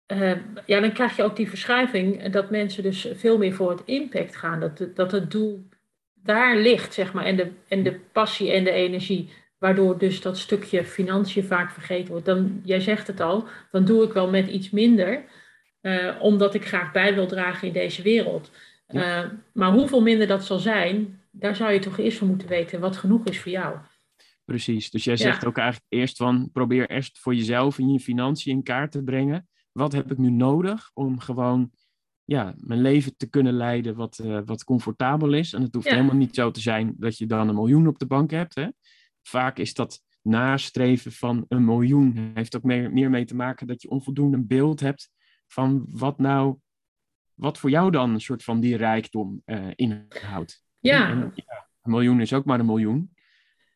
eh, 0.05 0.37
ja, 0.65 0.79
dan 0.79 0.91
krijg 0.93 1.15
je 1.15 1.23
ook 1.23 1.35
die 1.35 1.49
verschuiving 1.49 2.29
dat 2.29 2.49
mensen 2.49 2.83
dus 2.83 3.07
veel 3.13 3.37
meer 3.37 3.53
voor 3.53 3.69
het 3.71 3.81
impact 3.85 4.35
gaan. 4.35 4.59
Dat, 4.59 4.79
het- 4.79 4.95
dat 4.95 5.11
het 5.11 5.31
doel 5.31 5.67
daar 6.13 6.57
ligt, 6.57 6.93
zeg 6.93 7.13
maar. 7.13 7.25
En 7.25 7.35
de, 7.35 7.51
en 7.67 7.83
de 7.83 7.99
passie 8.11 8.51
en 8.51 8.63
de 8.63 8.71
energie. 8.71 9.29
Waardoor 9.57 9.97
dus 9.97 10.21
dat 10.21 10.37
stukje 10.37 10.85
financiën 10.85 11.43
vaak 11.43 11.71
vergeten 11.71 12.11
wordt. 12.11 12.25
Dan, 12.25 12.61
jij 12.63 12.79
zegt 12.79 13.07
het 13.07 13.19
al, 13.19 13.47
dan 13.71 13.85
doe 13.85 14.03
ik 14.03 14.13
wel 14.13 14.29
met 14.29 14.47
iets 14.47 14.69
minder. 14.69 15.23
eh, 15.81 16.15
omdat 16.19 16.53
ik 16.53 16.65
graag 16.65 16.91
bij 16.91 17.13
wil 17.15 17.27
dragen 17.27 17.67
in 17.67 17.73
deze 17.73 18.01
wereld. 18.01 18.51
Ja. 18.87 19.31
Maar 19.53 19.71
hoeveel 19.71 20.01
minder 20.01 20.27
dat 20.27 20.45
zal 20.45 20.59
zijn, 20.59 21.21
daar 21.39 21.55
zou 21.55 21.71
je 21.71 21.79
toch 21.79 21.97
eerst 21.97 22.17
van 22.17 22.27
moeten 22.27 22.47
weten 22.47 22.79
wat 22.79 22.97
genoeg 22.97 23.23
is 23.25 23.39
voor 23.39 23.51
jou. 23.51 23.77
Precies. 24.45 24.89
Dus 24.89 25.03
jij 25.03 25.13
Ja. 25.13 25.19
zegt 25.19 25.45
ook 25.45 25.57
eigenlijk 25.57 25.91
eerst 25.93 26.17
van 26.17 26.49
probeer 26.51 26.89
eerst 26.89 27.19
voor 27.19 27.35
jezelf 27.35 27.77
en 27.79 27.91
je 27.93 27.99
financiën 27.99 28.51
in 28.55 28.63
kaart 28.63 28.91
te 28.91 29.03
brengen. 29.03 29.47
Wat 29.71 29.91
heb 29.91 30.11
ik 30.11 30.17
nu 30.17 30.29
nodig 30.29 30.91
om 30.93 31.19
gewoon 31.19 31.71
ja, 32.23 32.53
mijn 32.57 32.81
leven 32.81 33.17
te 33.17 33.29
kunnen 33.29 33.53
leiden 33.53 33.95
wat, 33.95 34.19
eh, 34.19 34.39
wat 34.45 34.63
comfortabel 34.63 35.33
is. 35.33 35.53
En 35.53 35.61
het 35.61 35.73
hoeft 35.73 35.87
Ja. 35.87 35.93
helemaal 35.93 36.15
niet 36.15 36.35
zo 36.35 36.51
te 36.51 36.59
zijn 36.61 36.93
dat 36.97 37.17
je 37.17 37.25
dan 37.25 37.47
een 37.47 37.55
miljoen 37.55 37.87
op 37.87 37.99
de 37.99 38.05
bank 38.05 38.31
hebt. 38.31 38.55
Hè? 38.55 38.67
Vaak 39.21 39.57
is 39.57 39.73
dat 39.73 40.01
nastreven 40.21 41.11
van 41.11 41.45
een 41.47 41.65
miljoen 41.65 42.31
heeft 42.33 42.55
ook 42.55 42.63
meer, 42.63 42.91
meer 42.93 43.09
mee 43.09 43.25
te 43.25 43.35
maken 43.35 43.67
dat 43.67 43.81
je 43.81 43.89
onvoldoende 43.89 44.43
beeld 44.43 44.79
hebt 44.79 45.09
van 45.47 45.85
wat 45.89 46.19
nou, 46.19 46.57
wat 47.33 47.57
voor 47.57 47.69
jou 47.69 47.91
dan 47.91 48.09
een 48.13 48.21
soort 48.21 48.43
van 48.43 48.59
die 48.59 48.77
rijkdom 48.77 49.41
eh, 49.45 49.67
inhoudt. 49.75 50.64
Ja, 50.85 51.09
En, 51.09 51.31
ja, 51.35 51.67
een 51.83 51.91
miljoen 51.91 52.21
is 52.21 52.33
ook 52.33 52.45
maar 52.45 52.59
een 52.59 52.65
miljoen. 52.65 53.09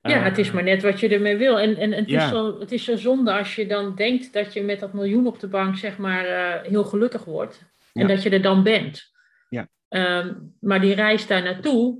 Ja, 0.02 0.16
Eh, 0.16 0.24
het 0.24 0.38
is 0.38 0.52
maar 0.52 0.64
net 0.64 0.82
wat 0.82 1.00
je 1.00 1.10
ermee 1.10 1.38
wil. 1.38 1.60
En, 1.60 1.76
en, 1.78 1.94
en 1.94 2.00
het, 2.00 2.10
Ja. 2.10 2.24
is 2.24 2.30
zo, 2.30 2.60
het 2.60 2.72
is 2.72 2.84
zo 2.84 2.96
zonde 2.96 3.32
als 3.34 3.56
je 3.56 3.68
dan 3.68 3.96
denkt 3.96 4.34
dat 4.34 4.54
je 4.54 4.62
met 4.64 4.80
dat 4.80 4.94
miljoen 4.94 5.28
op 5.28 5.40
de 5.40 5.48
bank 5.48 5.78
zeg 5.78 5.98
maar 5.98 6.26
eh, 6.26 6.70
heel 6.70 6.84
gelukkig 6.84 7.24
wordt. 7.26 7.66
En 7.94 8.02
Ja. 8.02 8.08
dat 8.08 8.24
je 8.24 8.30
er 8.30 8.42
dan 8.42 8.64
bent. 8.64 9.04
Ja. 9.50 9.68
Ehm, 9.88 10.34
maar 10.60 10.82
die 10.82 10.94
reis 10.94 11.28
daar 11.28 11.44
naartoe, 11.44 12.00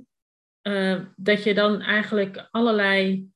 eh, 0.62 0.96
dat 1.16 1.42
je 1.44 1.54
dan 1.54 1.80
eigenlijk 1.80 2.48
allerlei 2.50 3.28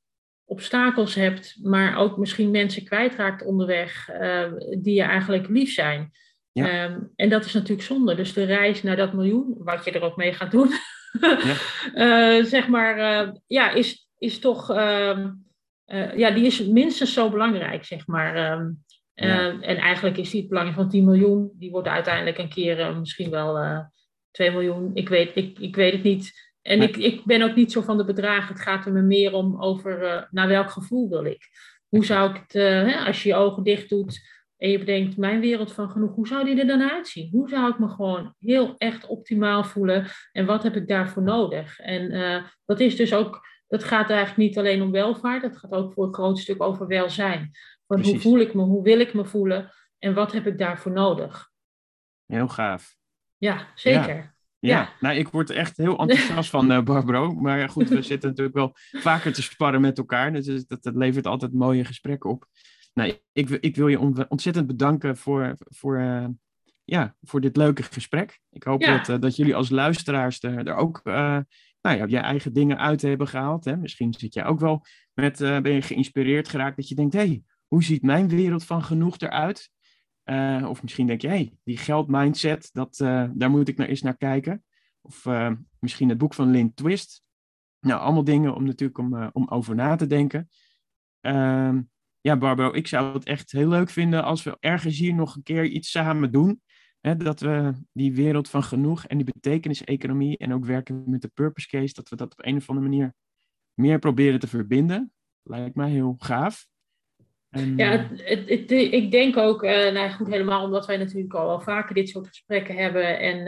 obstakels 0.44 1.14
hebt, 1.14 1.58
maar 1.62 1.96
ook 1.96 2.16
misschien 2.18 2.50
mensen 2.50 2.84
kwijtraakt 2.84 3.44
onderweg 3.44 4.08
eh, 4.08 4.52
die 4.78 4.94
je 4.94 5.02
eigenlijk 5.02 5.48
lief 5.48 5.72
zijn. 5.72 6.10
Ja. 6.52 6.68
Ehm, 6.68 7.00
en 7.16 7.28
dat 7.28 7.44
is 7.44 7.52
natuurlijk 7.52 7.82
zonde. 7.87 8.14
Dus 8.14 8.32
de 8.32 8.44
reis 8.44 8.82
naar 8.82 8.96
dat 8.96 9.12
miljoen, 9.12 9.54
wat 9.58 9.84
je 9.84 9.90
er 9.90 10.02
ook 10.02 10.16
mee 10.16 10.32
gaat 10.32 10.50
doen, 10.50 10.68
ja. 11.20 12.42
zeg 12.55 12.68
maar, 12.68 12.98
ja, 13.46 13.70
is, 13.70 14.09
is 14.18 14.38
toch, 14.38 14.70
ehm, 14.70 15.31
ja, 16.16 16.31
die 16.31 16.44
is 16.44 16.66
minstens 16.66 17.12
zo 17.12 17.31
belangrijk, 17.31 17.85
zeg 17.85 18.07
maar. 18.07 18.35
Ehm, 18.35 18.70
en 19.62 19.77
eigenlijk 19.77 20.16
is 20.16 20.31
die 20.31 20.40
het 20.40 20.48
belang 20.48 20.74
van 20.74 20.88
10 20.88 21.05
miljoen, 21.05 21.50
die 21.55 21.70
wordt 21.70 21.88
uiteindelijk 21.88 22.38
een 22.38 22.48
keer 22.48 22.96
misschien 22.96 23.31
wel 23.31 23.85
2 24.31 24.50
miljoen. 24.50 24.90
Ik 24.94 25.09
weet, 25.09 25.37
ik, 25.37 25.59
ik 25.59 25.77
weet 25.77 25.92
het 25.92 26.03
niet. 26.03 26.53
En 26.62 26.83
ik, 26.83 26.96
ik 26.96 27.24
ben 27.24 27.42
ook 27.42 27.55
niet 27.55 27.72
zo 27.72 27.81
van 27.81 27.96
de 27.96 28.05
bedragen. 28.05 28.55
Het 28.55 28.62
gaat 28.62 28.87
er 28.87 28.92
me 28.92 29.03
meer 29.03 29.33
om 29.33 29.62
over 29.62 30.29
naar 30.31 30.48
welk 30.48 30.70
gevoel 30.70 31.09
wil 31.09 31.24
ik. 31.24 31.48
Hoe 31.88 32.05
zou 32.05 32.31
ik 32.31 32.37
het, 32.37 32.53
hè, 32.53 32.96
als 32.96 33.22
je 33.22 33.29
je 33.29 33.35
ogen 33.35 33.62
dicht 33.62 33.88
doet, 33.88 34.20
en 34.56 34.70
je 34.70 34.78
bedenkt, 34.78 35.16
mijn 35.16 35.40
wereld 35.40 35.72
van 35.72 35.90
genoeg, 35.90 36.14
hoe 36.14 36.26
zou 36.26 36.44
die 36.44 36.58
er 36.60 36.66
dan 36.66 36.90
uitzien? 36.90 37.28
Hoe 37.30 37.48
zou 37.48 37.70
ik 37.70 37.78
me 37.78 37.88
gewoon 37.88 38.34
heel 38.38 38.74
echt 38.78 39.06
optimaal 39.06 39.64
voelen? 39.64 40.06
En 40.32 40.46
wat 40.46 40.62
heb 40.62 40.76
ik 40.76 40.88
daarvoor 40.88 41.22
nodig? 41.22 41.78
En 41.78 42.12
uh, 42.12 42.42
dat 42.64 42.80
is 42.80 42.96
dus 42.96 43.14
ook, 43.14 43.46
dat 43.68 43.84
gaat 43.84 44.10
eigenlijk 44.10 44.38
niet 44.38 44.58
alleen 44.58 44.82
om 44.82 44.90
welvaart, 44.90 45.42
dat 45.42 45.56
gaat 45.56 45.70
ook 45.70 45.92
voor 45.92 46.06
een 46.06 46.14
groot 46.14 46.38
stuk 46.38 46.62
over 46.62 46.86
welzijn. 46.86 47.50
Van 47.86 48.02
hoe 48.02 48.20
voel 48.20 48.38
ik 48.38 48.54
me, 48.54 48.62
hoe 48.62 48.82
wil 48.82 49.00
ik 49.00 49.14
me 49.14 49.24
voelen 49.24 49.72
en 49.98 50.14
wat 50.14 50.32
heb 50.32 50.46
ik 50.46 50.58
daarvoor 50.58 50.92
nodig? 50.92 51.50
Heel 52.26 52.48
gaaf. 52.48 52.96
Ja, 53.36 53.68
zeker. 53.74 54.34
Ja. 54.58 54.92
nou, 55.00 55.16
ik 55.16 55.28
word 55.28 55.50
echt 55.50 55.76
heel 55.76 55.98
enthousiast 55.98 56.50
van 56.50 56.72
uh, 56.72 56.82
Barbaro. 56.82 57.34
Maar 57.34 57.68
goed, 57.68 57.88
we 57.88 58.02
zitten 58.12 58.28
natuurlijk 58.28 58.56
wel 58.56 58.72
vaker 59.02 59.32
te 59.32 59.42
sparren 59.42 59.80
met 59.80 59.98
elkaar. 59.98 60.32
Dus 60.32 60.66
dat, 60.66 60.82
dat 60.82 60.94
levert 60.94 61.26
altijd 61.26 61.52
mooie 61.52 61.84
gesprekken 61.84 62.30
op. 62.30 62.46
Nou, 62.94 63.18
ik, 63.33 63.50
ik 63.50 63.76
wil 63.76 63.88
je 63.88 64.28
ontzettend 64.28 64.66
bedanken 64.66 65.16
voor, 65.16 65.57
voor, 65.59 65.98
uh, 65.98 66.26
ja, 66.85 67.16
voor 67.22 67.40
dit 67.40 67.57
leuke 67.57 67.83
gesprek. 67.83 68.40
Ik 68.50 68.62
hoop 68.62 68.80
dat, 68.80 69.09
uh, 69.09 69.18
dat 69.18 69.37
jullie 69.37 69.54
als 69.54 69.70
luisteraars 69.70 70.42
er, 70.42 70.66
er 70.66 70.74
ook 70.74 71.00
uh, 71.04 71.38
nou 71.80 71.96
ja, 71.96 72.04
je 72.07 72.18
eigen 72.18 72.52
dingen 72.52 72.78
uit 72.78 73.02
hebben 73.02 73.28
gehaald. 73.28 73.64
Hè? 73.64 73.76
Misschien 73.76 74.12
zit 74.12 74.35
je 74.35 74.44
ook 74.44 74.61
wel 74.61 74.87
met, 75.14 75.38
ben 75.38 75.72
je 75.72 75.83
geïnspireerd 75.83 76.48
geraakt 76.48 76.76
dat 76.76 76.88
je 76.88 76.94
denkt, 76.94 77.12
hé, 77.12 77.26
hey, 77.26 77.42
hoe 77.66 77.85
ziet 77.85 78.02
mijn 78.02 78.28
wereld 78.28 78.64
van 78.64 78.83
genoeg 78.83 79.18
eruit? 79.18 79.72
of 80.68 80.83
misschien 80.83 81.07
denk 81.07 81.20
je, 81.20 81.28
hé, 81.28 81.35
hey, 81.35 81.57
die 81.64 81.76
geldmindset, 81.76 82.70
dat, 82.72 82.96
daar 83.33 83.50
moet 83.50 83.68
ik 83.68 83.76
nou 83.76 83.90
eens 83.90 84.02
naar 84.02 84.16
kijken. 84.16 84.64
Of 85.00 85.26
misschien 85.78 86.09
het 86.09 86.18
boek 86.18 86.35
van 86.35 86.50
Lynn 86.50 86.74
Twist. 86.74 87.22
Nou, 87.80 88.00
allemaal 88.00 88.24
dingen 88.24 88.54
om 88.54 88.64
natuurlijk 88.64 88.98
om, 88.98 89.30
om 89.33 89.48
over 89.48 89.74
na 89.74 89.96
te 89.96 90.07
denken. 90.07 90.48
Ehm, 91.20 91.80
ja, 92.24 92.37
Barbaro, 92.37 92.72
ik 92.74 92.87
zou 92.87 93.14
het 93.14 93.24
echt 93.24 93.52
heel 93.52 93.68
leuk 93.68 93.90
vinden 93.90 94.24
als 94.24 94.42
we 94.42 94.56
ergens 94.60 94.98
hier 94.98 95.14
nog 95.14 95.37
een 95.37 95.42
keer 95.42 95.64
iets 95.64 95.90
samen 95.90 96.32
doen. 96.32 96.62
Hè, 97.00 97.16
dat 97.16 97.40
we 97.40 97.72
die 97.92 98.14
wereld 98.14 98.50
van 98.50 98.62
genoeg 98.62 99.06
en 99.06 99.16
die 99.16 99.32
betekenis-economie 99.32 100.38
en 100.38 100.54
ook 100.54 100.64
werken 100.64 101.10
met 101.10 101.22
de 101.22 101.30
purpose 101.34 101.68
case, 101.68 101.94
dat 101.94 102.08
we 102.08 102.16
dat 102.16 102.32
op 102.32 102.46
een 102.46 102.56
of 102.56 102.68
andere 102.68 102.88
manier 102.88 103.14
meer 103.74 103.98
proberen 103.98 104.40
te 104.40 104.46
verbinden. 104.46 105.12
Lijkt 105.42 105.74
mij 105.74 105.90
heel 105.90 106.14
gaaf. 106.18 106.66
En, 107.50 107.76
ja, 107.76 108.10
eh, 108.10 108.92
ik 108.92 109.10
denk 109.10 109.37
ook, 109.37 109.62
uh, 109.62 109.70
nou 109.70 110.10
goed, 110.10 110.26
helemaal 110.26 110.64
omdat 110.64 110.87
wij 110.87 110.96
natuurlijk 110.96 111.34
al 111.34 111.46
wel 111.46 111.60
vaker 111.60 111.94
dit 111.94 112.08
soort 112.08 112.26
gesprekken 112.26 112.76
hebben 112.76 113.18
en 113.18 113.46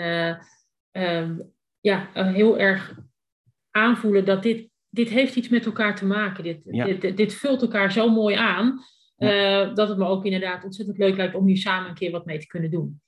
uh, 0.92 1.38
ja, 1.80 2.10
heel 2.12 2.58
erg 2.58 2.98
aanvoelen 3.70 4.24
dat 4.24 4.42
dit 4.42 4.70
dit 4.96 5.09
heeft 5.09 5.37
iets 5.37 5.48
met 5.48 5.66
elkaar 5.66 5.96
te 5.96 6.06
maken. 6.06 6.44
Dit, 6.44 6.64
dit, 6.64 7.16
dit, 7.16 7.35
vult 7.35 7.62
elkaar 7.62 7.92
zo 7.92 8.09
mooi 8.09 8.35
aan. 8.35 8.85
Uh, 9.18 9.74
dat 9.74 9.88
het 9.88 9.98
me 9.98 10.04
ook 10.04 10.24
inderdaad 10.24 10.64
ontzettend 10.64 10.98
leuk 10.98 11.16
lijkt 11.16 11.35
om 11.35 11.46
hier 11.46 11.56
samen 11.56 11.88
een 11.88 11.94
keer 11.94 12.11
wat 12.11 12.26
mee 12.26 12.38
te 12.38 12.46
kunnen 12.46 12.70
doen. 12.70 13.00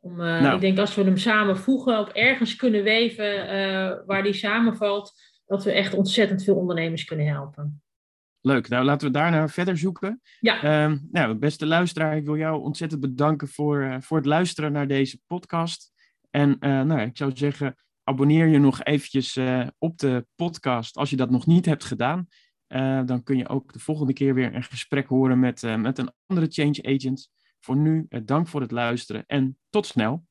Om, 0.00 0.20
uh, 0.20 0.40
nou. 0.40 0.54
Ik 0.54 0.60
denk 0.60 0.78
als 0.78 0.94
we 0.94 1.02
hem 1.02 1.16
samen 1.16 1.56
voegen, 1.56 1.98
op 1.98 2.08
ergens 2.08 2.56
kunnen 2.56 2.82
weven 2.82 3.54
uh, 3.54 3.92
waar 4.06 4.22
die 4.22 4.32
samenvalt, 4.32 5.12
dat 5.46 5.64
we 5.64 5.72
echt 5.72 5.94
ontzettend 5.94 6.44
veel 6.44 6.56
ondernemers 6.56 7.04
kunnen 7.04 7.26
helpen. 7.26 7.82
Leuk, 8.40 8.68
nou 8.68 8.84
laten 8.84 9.06
we 9.06 9.12
daarna 9.12 9.48
verder 9.48 9.78
zoeken. 9.78 10.20
Ja. 10.40 10.84
Um, 10.84 11.08
nou, 11.10 11.34
beste 11.34 11.66
luisteraar, 11.66 12.16
ik 12.16 12.24
wil 12.24 12.36
jou 12.36 12.62
ontzettend 12.62 13.00
bedanken 13.00 13.48
voor, 13.48 13.96
voor 14.00 14.16
het 14.16 14.26
luisteren 14.26 14.72
naar 14.72 14.88
deze 14.88 15.18
podcast. 15.26 15.92
En 16.30 16.56
nou, 16.60 17.00
ik 17.00 17.16
zou 17.16 17.30
zeggen, 17.34 17.76
abonneer 18.08 18.46
je 18.46 18.58
nog 18.58 18.82
eventjes 18.82 19.36
uh, 19.36 19.66
op 19.78 19.98
de 19.98 20.26
podcast 20.34 20.96
als 20.96 21.10
je 21.10 21.16
dat 21.16 21.30
nog 21.30 21.46
niet 21.46 21.66
hebt 21.66 21.84
gedaan. 21.84 22.26
Uh, 22.68 23.02
dan 23.04 23.22
kun 23.22 23.36
je 23.36 23.48
ook 23.48 23.72
de 23.72 23.78
volgende 23.78 24.12
keer 24.12 24.34
weer 24.34 24.54
een 24.54 24.62
gesprek 24.62 25.06
horen 25.08 25.38
met, 25.38 25.62
uh, 25.62 25.76
met 25.76 25.98
een 25.98 26.12
andere 26.26 26.46
change 26.50 26.82
agent. 26.82 27.30
Voor 27.60 27.76
nu, 27.76 28.06
dank 28.24 28.48
voor 28.48 28.60
het 28.60 28.70
luisteren 28.70 29.24
en 29.26 29.58
tot 29.70 29.86
snel. 29.86 30.24